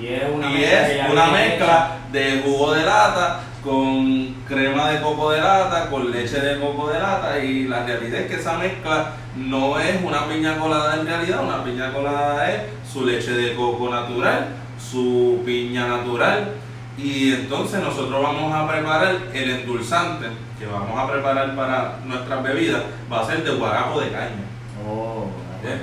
Y 0.00 0.08
es 0.08 0.24
una 0.32 0.50
y 0.50 0.54
mezcla 0.54 0.86
que 0.86 0.90
es 0.90 0.96
ya 0.96 1.12
una 1.12 1.24
viene 1.26 1.48
mezcla 1.48 1.96
de 2.10 2.42
jugo 2.44 2.72
de 2.72 2.82
lata 2.82 3.40
con 3.62 4.34
crema 4.48 4.90
de 4.90 5.00
coco 5.00 5.30
de 5.30 5.40
lata, 5.40 5.90
con 5.90 6.10
leche 6.10 6.40
de 6.40 6.60
coco 6.60 6.88
de 6.88 6.98
lata 6.98 7.38
y 7.38 7.64
la 7.68 7.84
realidad 7.84 8.20
es 8.20 8.26
que 8.26 8.36
esa 8.36 8.56
mezcla 8.58 9.12
no 9.36 9.78
es 9.78 10.02
una 10.02 10.26
piña 10.28 10.58
colada 10.58 11.00
en 11.00 11.06
realidad, 11.06 11.44
una 11.44 11.62
piña 11.62 11.92
colada 11.92 12.50
es 12.50 12.62
su 12.90 13.04
leche 13.04 13.32
de 13.32 13.54
coco 13.54 13.90
natural, 13.90 14.48
su 14.78 15.42
piña 15.44 15.88
natural 15.88 16.52
y 16.96 17.32
entonces 17.32 17.82
nosotros 17.82 18.22
vamos 18.22 18.52
a 18.52 18.68
preparar 18.68 19.16
el 19.32 19.50
endulzante 19.50 20.26
que 20.58 20.66
vamos 20.66 20.98
a 20.98 21.10
preparar 21.10 21.54
para 21.54 21.98
nuestras 22.04 22.42
bebidas, 22.42 22.82
va 23.10 23.20
a 23.20 23.26
ser 23.26 23.44
de 23.44 23.50
guarapo 23.52 24.00
de 24.00 24.10
caña. 24.10 24.44
Oh, 24.86 25.26
Bien. 25.62 25.78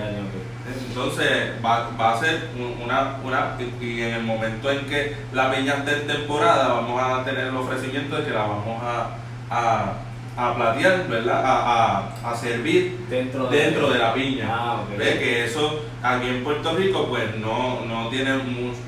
Entonces 1.02 1.54
va, 1.64 1.92
va 2.00 2.14
a 2.14 2.20
ser 2.20 2.50
un- 2.58 2.84
una, 2.84 3.18
una 3.24 3.56
y 3.80 4.02
en 4.02 4.16
el 4.16 4.24
momento 4.24 4.72
en 4.72 4.80
que 4.88 5.16
la 5.32 5.52
piña 5.54 5.76
esté 5.76 6.02
en 6.02 6.08
temporada 6.08 6.70
vamos 6.70 7.00
a 7.00 7.24
tener 7.24 7.48
el 7.48 7.56
ofrecimiento 7.56 8.18
de 8.18 8.24
que 8.26 8.32
la 8.32 8.40
vamos 8.48 8.82
a, 8.82 9.10
a, 9.52 9.94
a 10.36 10.56
platear, 10.56 11.08
¿verdad? 11.08 11.46
A, 11.46 12.00
a, 12.24 12.32
a 12.32 12.36
servir 12.36 12.98
Dentro 13.10 13.46
de, 13.48 13.58
dentro 13.58 13.92
de 13.92 14.00
la 14.00 14.12
piña. 14.16 14.48
Ah, 14.50 14.82
ok. 14.84 14.98
Ve 14.98 15.20
que 15.20 15.46
eso 15.46 15.82
aquí 16.02 16.30
en 16.30 16.44
Puerto 16.44 16.76
Rico 16.76 17.06
pues 17.10 17.36
no, 17.38 17.82
no 17.86 18.10
tiene 18.10 18.34
mucho, 18.38 18.80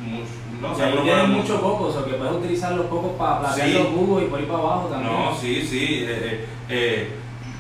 no 0.59 0.69
se 0.71 0.75
sea, 0.77 0.85
ahí 0.87 0.91
propone 0.93 1.11
tienes 1.13 1.29
mucho. 1.29 1.53
mucho 1.53 1.61
coco, 1.61 1.83
o 1.85 1.93
sea, 1.93 2.03
que 2.05 2.13
puedes 2.17 2.33
utilizar 2.33 2.71
los 2.73 2.87
cocos 2.87 3.11
para 3.19 3.39
platear 3.41 3.67
Sí. 3.67 3.73
los 3.75 3.87
jugos 3.87 4.23
y 4.23 4.25
por 4.25 4.39
ahí 4.39 4.45
para 4.45 4.59
abajo 4.59 4.87
también. 4.91 5.13
No, 5.13 5.35
sí, 5.39 5.61
sí. 5.61 6.05
eh, 6.07 6.07
eh, 6.09 6.45
eh, 6.69 7.11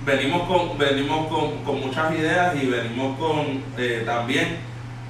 venimos 0.05 0.47
con, 0.47 0.77
venimos 0.77 1.27
con, 1.27 1.63
con 1.63 1.81
muchas 1.81 2.13
ideas 2.13 2.55
y 2.61 2.67
venimos 2.67 3.17
con 3.17 3.63
eh, 3.77 4.03
también 4.05 4.57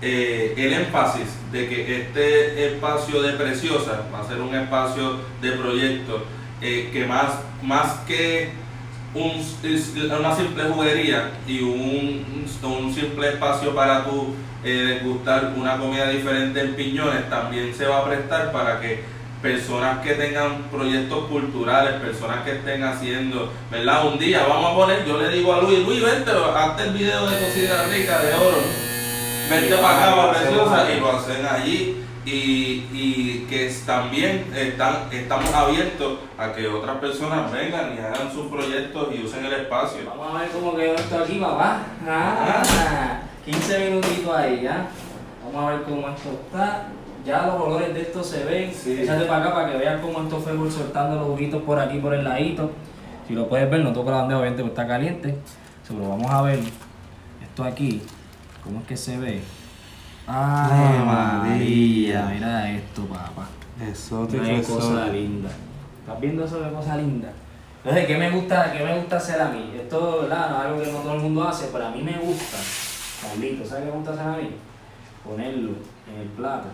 eh, 0.01 0.53
el 0.57 0.73
énfasis 0.73 1.27
de 1.51 1.67
que 1.67 2.01
este 2.01 2.67
espacio 2.67 3.21
de 3.21 3.33
Preciosa 3.33 4.05
va 4.13 4.21
a 4.21 4.27
ser 4.27 4.39
un 4.39 4.55
espacio 4.55 5.17
de 5.41 5.51
proyecto 5.51 6.23
eh, 6.61 6.89
que 6.91 7.05
más, 7.05 7.39
más 7.61 7.99
que 8.07 8.51
un, 9.13 9.43
una 10.19 10.35
simple 10.35 10.63
juguería 10.65 11.31
y 11.47 11.61
un, 11.61 12.45
un 12.63 12.93
simple 12.93 13.29
espacio 13.29 13.73
para 13.73 14.05
tu 14.05 14.35
eh, 14.63 14.99
degustar 15.01 15.53
una 15.57 15.77
comida 15.77 16.09
diferente 16.09 16.59
en 16.59 16.75
piñones 16.75 17.29
también 17.29 17.73
se 17.73 17.85
va 17.85 17.99
a 17.99 18.05
prestar 18.05 18.51
para 18.51 18.79
que 18.79 19.03
personas 19.41 19.99
que 19.99 20.13
tengan 20.15 20.63
proyectos 20.63 21.25
culturales, 21.25 21.93
personas 22.01 22.43
que 22.43 22.53
estén 22.53 22.83
haciendo, 22.83 23.51
¿verdad? 23.71 24.07
Un 24.07 24.19
día 24.19 24.45
vamos 24.47 24.71
a 24.71 24.75
poner, 24.75 25.05
yo 25.05 25.17
le 25.17 25.29
digo 25.29 25.53
a 25.53 25.61
Luis, 25.61 25.85
Luis, 25.85 26.03
vente, 26.03 26.31
hazte 26.31 26.83
el 26.83 26.93
video 26.93 27.25
de 27.25 27.37
cocina 27.39 27.83
rica 27.89 28.19
de 28.19 28.33
oro, 28.33 28.57
vente 29.49 29.75
para 29.75 29.97
acá, 29.97 30.15
para 30.15 30.33
Preciosa, 30.33 30.91
y 30.91 30.99
lo 30.99 31.11
hacen 31.11 31.45
allí. 31.45 31.95
Y, 32.25 32.85
y 32.93 33.47
que 33.49 33.73
también 33.87 34.51
están, 34.55 35.07
estamos 35.11 35.51
abiertos 35.51 36.19
a 36.37 36.51
que 36.51 36.67
otras 36.67 36.97
personas 36.97 37.51
vengan 37.51 37.95
y 37.95 37.99
hagan 37.99 38.31
sus 38.31 38.51
proyectos 38.51 39.07
y 39.15 39.23
usen 39.23 39.45
el 39.45 39.53
espacio. 39.53 40.01
Vamos 40.05 40.35
a 40.35 40.41
ver 40.41 40.49
cómo 40.49 40.75
quedó 40.75 40.93
esto 40.93 41.17
aquí, 41.17 41.39
papá. 41.39 41.79
Ah, 42.07 43.21
15 43.45 43.89
minutitos 43.89 44.35
ahí, 44.35 44.61
¿ya? 44.61 44.89
Vamos 45.43 45.63
a 45.63 45.73
ver 45.73 45.83
cómo 45.83 46.09
esto 46.09 46.29
está. 46.45 46.89
Ya 47.29 47.45
los 47.45 47.61
olores 47.61 47.93
de 47.93 48.01
esto 48.01 48.23
se 48.23 48.43
ven. 48.43 48.73
Sí. 48.73 49.03
Échate 49.03 49.25
para 49.25 49.45
acá 49.45 49.53
para 49.53 49.71
que 49.71 49.77
veas 49.77 50.01
cómo 50.01 50.23
esto 50.23 50.39
fue 50.39 50.71
soltando 50.71 51.15
los 51.17 51.27
juguitos 51.27 51.61
por 51.61 51.77
aquí, 51.77 51.99
por 51.99 52.15
el 52.15 52.23
ladito. 52.23 52.71
Si 53.27 53.35
lo 53.35 53.47
puedes 53.47 53.69
ver, 53.69 53.83
no 53.83 53.93
toco 53.93 54.09
la 54.09 54.17
bandeja, 54.17 54.39
obviamente, 54.39 54.63
porque 54.63 54.81
está 54.81 54.87
caliente. 54.87 55.37
Pero 55.87 56.09
vamos 56.09 56.31
a 56.31 56.41
ver 56.41 56.59
esto 57.43 57.63
aquí. 57.63 58.01
¿Cómo 58.63 58.79
es 58.79 58.87
que 58.87 58.97
se 58.97 59.19
ve? 59.19 59.41
¡Ay, 60.25 61.05
María! 61.05 62.31
Mira 62.33 62.71
esto, 62.71 63.05
papá. 63.05 63.47
Exótico, 63.79 64.43
Una 64.43 64.63
cosa 64.63 65.07
linda. 65.09 65.49
¿Estás 65.99 66.19
viendo 66.19 66.45
eso 66.45 66.61
de 66.61 66.71
cosa 66.71 66.97
linda? 66.97 67.31
Entonces, 67.83 68.07
¿qué 68.07 68.17
me 68.17 68.31
gusta, 68.31 68.73
qué 68.73 68.83
me 68.83 68.97
gusta 68.97 69.17
hacer 69.17 69.39
a 69.39 69.49
mí? 69.49 69.73
Esto, 69.79 70.21
¿verdad? 70.23 70.49
No 70.49 70.57
es 70.57 70.65
algo 70.65 70.81
que 70.81 70.91
no 70.91 70.97
todo 70.97 71.13
el 71.13 71.21
mundo 71.21 71.47
hace, 71.47 71.69
pero 71.71 71.85
a 71.85 71.91
mí 71.91 72.01
me 72.01 72.17
gusta, 72.17 72.57
Carlito, 73.21 73.63
¿sabes 73.63 73.83
qué 73.83 73.91
me 73.91 73.97
gusta 73.97 74.13
hacer 74.13 74.27
a 74.27 74.37
mí? 74.37 74.49
Ponerlo 75.23 75.73
en 76.11 76.21
el 76.21 76.27
plato 76.29 76.69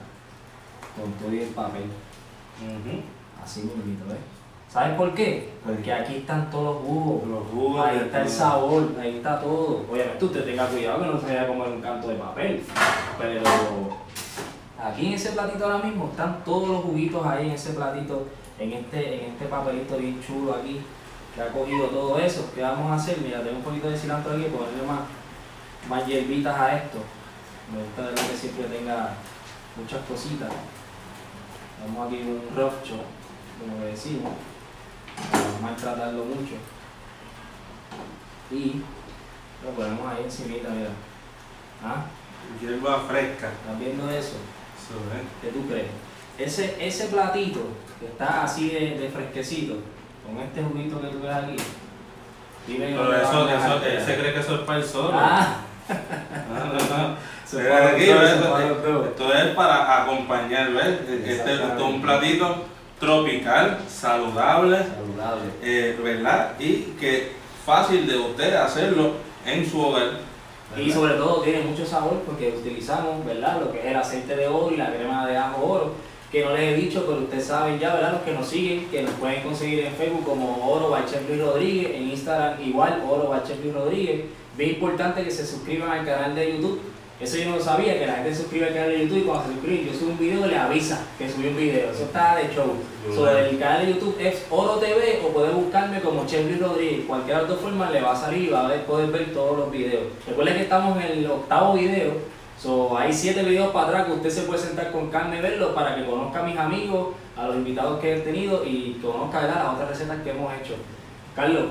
con 0.95 1.11
todo 1.13 1.33
y 1.33 1.39
el 1.39 1.49
papel. 1.49 1.83
Así 3.43 3.61
bonito, 3.61 4.05
¿ves? 4.07 4.17
¿Sabes 4.75 4.97
por 4.97 5.13
qué? 5.13 5.53
Porque 5.63 5.93
aquí 5.93 6.17
están 6.17 6.49
todos 6.49 6.75
los 6.75 6.83
jugos. 6.83 7.27
Los 7.27 7.47
jugos 7.47 7.85
Ahí 7.85 7.97
está 7.97 8.21
el 8.23 8.29
sabor, 8.29 8.91
ahí 8.99 9.17
está 9.17 9.39
todo. 9.39 9.85
Obviamente 9.89 10.25
usted 10.25 10.43
tenga 10.43 10.67
cuidado 10.67 10.99
que 11.01 11.05
no 11.07 11.19
se 11.19 11.27
vaya 11.27 11.43
a 11.43 11.47
comer 11.47 11.69
un 11.69 11.81
canto 11.81 12.07
de 12.07 12.15
papel. 12.15 12.63
Pero 13.17 13.41
aquí 14.77 15.07
en 15.07 15.13
ese 15.13 15.31
platito 15.31 15.65
ahora 15.65 15.85
mismo 15.85 16.09
están 16.09 16.43
todos 16.43 16.67
los 16.67 16.83
juguitos 16.83 17.25
ahí 17.25 17.47
en 17.47 17.51
ese 17.51 17.73
platito, 17.73 18.27
en 18.59 18.73
este, 18.73 19.23
en 19.23 19.31
este 19.31 19.45
papelito 19.45 19.97
bien 19.97 20.21
chulo 20.21 20.55
aquí, 20.55 20.81
que 21.33 21.41
ha 21.41 21.53
cogido 21.53 21.87
todo 21.87 22.19
eso. 22.19 22.51
¿Qué 22.53 22.61
vamos 22.61 22.91
a 22.91 22.95
hacer? 22.95 23.19
Mira, 23.19 23.41
tengo 23.41 23.57
un 23.57 23.63
poquito 23.63 23.89
de 23.89 23.97
cilantro 23.97 24.33
aquí, 24.33 24.43
ponerle 24.43 24.85
más, 24.85 25.01
más 25.89 26.05
hierbitas 26.05 26.59
a 26.59 26.75
esto. 26.75 26.97
Me 27.71 27.81
gusta 27.81 28.09
de 28.09 28.29
que 28.29 28.37
siempre 28.37 28.65
tenga 28.65 29.13
muchas 29.77 30.01
cositas. 30.05 30.49
Vamos 31.81 32.07
aquí 32.07 32.21
un 32.21 32.41
rough 32.55 32.73
como 33.59 33.79
le 33.83 33.91
decimos. 33.91 34.33
Vamos 35.31 35.55
a 35.59 35.61
maltratarlo 35.61 36.25
mucho. 36.25 36.55
Y 38.51 38.81
lo 39.63 39.71
ponemos 39.71 40.11
ahí 40.11 40.23
encimita, 40.25 40.69
mira. 40.69 40.89
¿Ah? 41.83 42.05
Hierba 42.61 42.99
fresca. 43.07 43.49
¿Estás 43.51 43.79
viendo 43.79 44.09
eso? 44.09 44.37
Eso, 44.77 44.97
¿eh? 45.15 45.23
¿Qué 45.41 45.47
tú 45.49 45.67
crees? 45.67 45.87
Ese, 46.37 46.85
ese 46.85 47.07
platito 47.07 47.61
que 47.99 48.07
está 48.07 48.43
así 48.43 48.69
de, 48.69 48.99
de 48.99 49.09
fresquecito, 49.09 49.75
con 50.25 50.37
este 50.43 50.61
juguito 50.61 51.01
que 51.01 51.07
tú 51.07 51.21
ves 51.21 51.31
aquí. 51.31 51.55
dime 52.67 52.87
Pero 52.87 53.15
eso, 53.15 53.49
eso, 53.49 53.83
él 53.85 54.05
se 54.05 54.17
cree 54.17 54.33
que 54.33 54.39
eso 54.41 54.55
es 54.55 54.61
para 54.61 54.79
el 54.79 54.85
solo. 54.85 55.11
Ah, 55.13 55.57
No, 55.87 56.65
no, 56.65 56.73
no. 56.73 57.15
Se 57.45 57.63
para 57.63 57.89
aquí, 57.89 58.03
esto, 58.03 59.33
es 59.33 59.45
para 59.55 60.03
acompañar, 60.03 60.71
¿ves? 60.73 60.99
Este, 61.25 61.53
es 61.53 61.59
un 61.81 62.01
platito 62.01 62.63
tropical, 62.99 63.79
saludable, 63.87 64.77
saludable. 64.77 65.51
eh, 65.61 65.97
¿verdad? 66.03 66.53
Y 66.59 66.93
que 66.99 67.33
fácil 67.65 68.07
de 68.07 68.17
usted 68.17 68.55
hacerlo 68.55 69.11
en 69.45 69.69
su 69.69 69.79
hogar. 69.79 70.11
Y 70.75 70.79
¿verdad? 70.79 70.95
sobre 70.95 71.13
todo 71.15 71.41
tiene 71.41 71.61
mucho 71.61 71.85
sabor 71.85 72.21
porque 72.25 72.49
utilizamos, 72.57 73.23
¿verdad? 73.25 73.59
Lo 73.59 73.71
que 73.71 73.79
es 73.79 73.85
el 73.85 73.95
aceite 73.95 74.35
de 74.35 74.47
oro 74.47 74.71
y 74.73 74.77
la 74.77 74.91
crema 74.91 75.27
de 75.27 75.37
ajo 75.37 75.63
oro, 75.63 75.91
que 76.31 76.43
no 76.43 76.51
les 76.51 76.73
he 76.73 76.75
dicho, 76.75 77.05
pero 77.07 77.19
ustedes 77.19 77.45
saben 77.45 77.77
ya, 77.79 77.93
¿verdad? 77.93 78.13
Los 78.13 78.21
que 78.21 78.31
nos 78.33 78.47
siguen, 78.47 78.89
que 78.89 79.03
nos 79.03 79.11
pueden 79.13 79.43
conseguir 79.43 79.85
en 79.85 79.93
Facebook 79.93 80.25
como 80.25 80.67
Oro 80.69 80.89
by 80.89 81.05
Chef 81.05 81.21
Luis 81.29 81.41
Rodríguez, 81.41 81.91
en 81.95 82.09
Instagram 82.09 82.61
igual, 82.61 83.03
Oro 83.07 83.29
by 83.29 83.43
Chef 83.43 83.61
Luis 83.63 83.73
Rodríguez. 83.75 84.25
Bien 84.57 84.71
importante 84.71 85.23
que 85.23 85.31
se 85.31 85.45
suscriban 85.45 85.91
al 85.91 86.05
canal 86.05 86.33
de 86.33 86.53
YouTube. 86.53 86.81
Eso 87.17 87.37
yo 87.37 87.49
no 87.49 87.55
lo 87.55 87.63
sabía, 87.63 87.97
que 87.97 88.05
la 88.05 88.15
gente 88.15 88.35
se 88.35 88.41
suscribe 88.41 88.67
al 88.67 88.73
canal 88.73 88.89
de 88.89 89.03
YouTube 89.03 89.19
y 89.19 89.21
cuando 89.21 89.45
se 89.45 89.53
suscribe, 89.53 89.85
yo 89.85 89.97
subo 89.97 90.11
un 90.11 90.19
video, 90.19 90.45
le 90.47 90.57
avisa 90.57 90.99
que 91.17 91.29
subí 91.29 91.47
un 91.47 91.55
video. 91.55 91.89
Eso 91.89 92.03
está 92.03 92.35
de 92.35 92.53
show. 92.53 92.73
Sobre 93.13 93.49
el 93.49 93.57
canal 93.57 93.85
de 93.85 93.93
YouTube 93.93 94.17
es 94.19 94.45
Oro 94.49 94.73
TV 94.79 95.21
o 95.23 95.29
puede 95.29 95.51
buscarme 95.53 96.01
como 96.01 96.23
Luis 96.23 96.59
Rodríguez. 96.59 97.05
Cualquiera 97.07 97.39
de 97.39 97.43
las 97.45 97.53
dos 97.53 97.61
formas 97.61 97.91
le 97.91 98.01
va 98.01 98.11
a 98.11 98.15
salir 98.15 98.43
y 98.43 98.49
va 98.49 98.67
a 98.67 98.73
poder 98.85 99.11
ver 99.11 99.33
todos 99.33 99.57
los 99.57 99.71
videos. 99.71 100.03
Recuerden 100.27 100.55
que 100.55 100.63
estamos 100.63 100.97
en 100.97 101.03
el 101.03 101.31
octavo 101.31 101.75
video. 101.75 102.35
So, 102.61 102.97
hay 102.97 103.13
siete 103.13 103.43
videos 103.43 103.71
para 103.71 103.87
atrás 103.87 104.05
que 104.05 104.11
usted 104.13 104.29
se 104.29 104.41
puede 104.41 104.59
sentar 104.59 104.91
con 104.91 105.09
calma 105.09 105.37
y 105.37 105.41
verlos 105.41 105.71
para 105.73 105.95
que 105.95 106.05
conozca 106.05 106.39
a 106.39 106.43
mis 106.43 106.57
amigos, 106.57 107.13
a 107.37 107.47
los 107.47 107.55
invitados 107.55 107.99
que 108.01 108.15
he 108.15 108.19
tenido 108.19 108.65
y 108.65 108.99
conozca 109.01 109.41
¿verdad? 109.41 109.63
las 109.63 109.73
otras 109.73 109.89
recetas 109.89 110.21
que 110.21 110.31
hemos 110.31 110.53
hecho. 110.53 110.73
Carlos, 111.33 111.63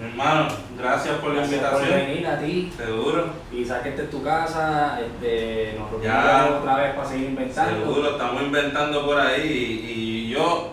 Hermano, 0.00 0.48
gracias 0.78 1.16
por 1.20 1.30
la 1.32 1.40
gracias 1.40 1.60
por 1.64 1.80
invitación. 1.80 2.06
venir 2.08 2.26
a 2.26 2.38
ti. 2.38 2.72
Seguro, 2.76 3.26
Y 3.50 3.64
sabes 3.64 3.82
que 3.84 3.88
esta 3.90 4.02
es 4.02 4.10
tu 4.10 4.22
casa, 4.22 5.00
este, 5.00 5.78
nos 5.78 6.02
Ya. 6.02 6.22
reunimos 6.42 6.60
otra 6.60 6.76
vez 6.76 6.94
para 6.94 7.08
seguir 7.08 7.28
inventando. 7.30 7.84
seguro, 7.86 8.10
estamos 8.10 8.42
inventando 8.42 9.06
por 9.06 9.18
ahí 9.18 9.42
y, 9.42 9.90
y 9.90 10.28
yo, 10.30 10.68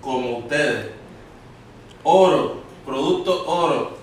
como 0.00 0.38
ustedes, 0.38 0.86
oro, 2.02 2.56
producto 2.84 3.44
oro, 3.46 3.94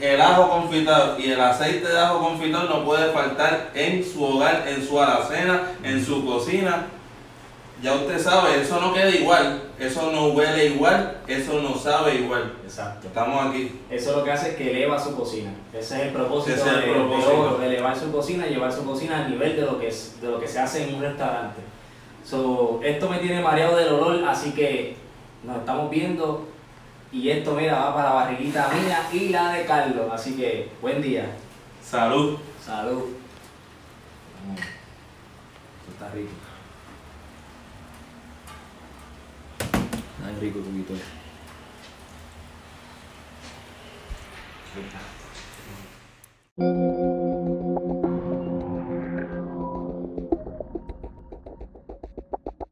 el 0.00 0.20
ajo 0.20 0.48
confitado 0.50 1.18
y 1.18 1.30
el 1.32 1.40
aceite 1.40 1.88
de 1.88 1.98
ajo 1.98 2.20
confitado 2.20 2.68
no 2.68 2.84
puede 2.84 3.10
faltar 3.12 3.70
en 3.74 4.04
su 4.04 4.22
hogar, 4.22 4.64
en 4.68 4.86
su 4.86 5.00
alacena, 5.00 5.72
en 5.82 6.04
su 6.04 6.24
cocina. 6.24 6.86
Ya 7.82 7.94
usted 7.94 8.18
sabe, 8.18 8.62
eso 8.62 8.80
no 8.80 8.94
queda 8.94 9.10
igual, 9.10 9.62
eso 9.78 10.10
no 10.10 10.28
huele 10.28 10.66
igual, 10.66 11.18
eso 11.26 11.60
no 11.60 11.74
sabe 11.76 12.14
igual. 12.14 12.54
Exacto. 12.64 13.08
Estamos 13.08 13.46
aquí. 13.46 13.80
Eso 13.90 14.16
lo 14.16 14.24
que 14.24 14.32
hace 14.32 14.50
es 14.50 14.56
que 14.56 14.70
eleva 14.70 14.98
su 14.98 15.14
cocina. 15.14 15.52
Ese 15.74 15.96
es 15.96 16.02
el 16.06 16.08
propósito, 16.14 16.56
Ese 16.56 16.66
es 16.66 16.74
el 16.74 16.80
de, 16.80 16.86
de 16.86 16.92
propósito. 16.94 17.38
oro, 17.38 17.62
elevar 17.62 17.94
su 17.94 18.10
cocina 18.10 18.46
y 18.46 18.50
llevar 18.54 18.72
su 18.72 18.82
cocina 18.84 19.24
al 19.24 19.30
nivel 19.30 19.56
de 19.56 19.62
lo 19.62 19.78
que 19.78 19.88
es, 19.88 20.18
de 20.22 20.28
lo 20.28 20.40
que 20.40 20.48
se 20.48 20.58
hace 20.58 20.88
en 20.88 20.94
un 20.94 21.02
restaurante. 21.02 21.60
So, 22.24 22.80
esto 22.82 23.10
me 23.10 23.18
tiene 23.18 23.42
mareado 23.42 23.76
del 23.76 23.88
olor, 23.92 24.24
así 24.26 24.52
que 24.52 24.96
nos 25.44 25.58
estamos 25.58 25.90
viendo 25.90 26.48
y 27.12 27.28
esto 27.28 27.52
mira 27.54 27.78
va 27.78 27.94
para 27.94 28.08
la 28.08 28.14
barriguita 28.14 28.68
mía 28.68 29.06
y 29.12 29.28
la 29.28 29.52
de 29.52 29.66
Carlos. 29.66 30.06
Así 30.10 30.34
que 30.34 30.70
buen 30.80 31.02
día. 31.02 31.26
Salud. 31.84 32.38
Salud. 32.64 33.04
Mm. 34.48 34.54
Esto 34.56 35.92
está 35.92 36.08
rico. 36.14 36.30
Está 40.26 40.40
rico 40.40 40.58
tu 40.58 40.72
Victoria. 40.72 41.04
Thank 46.58 47.15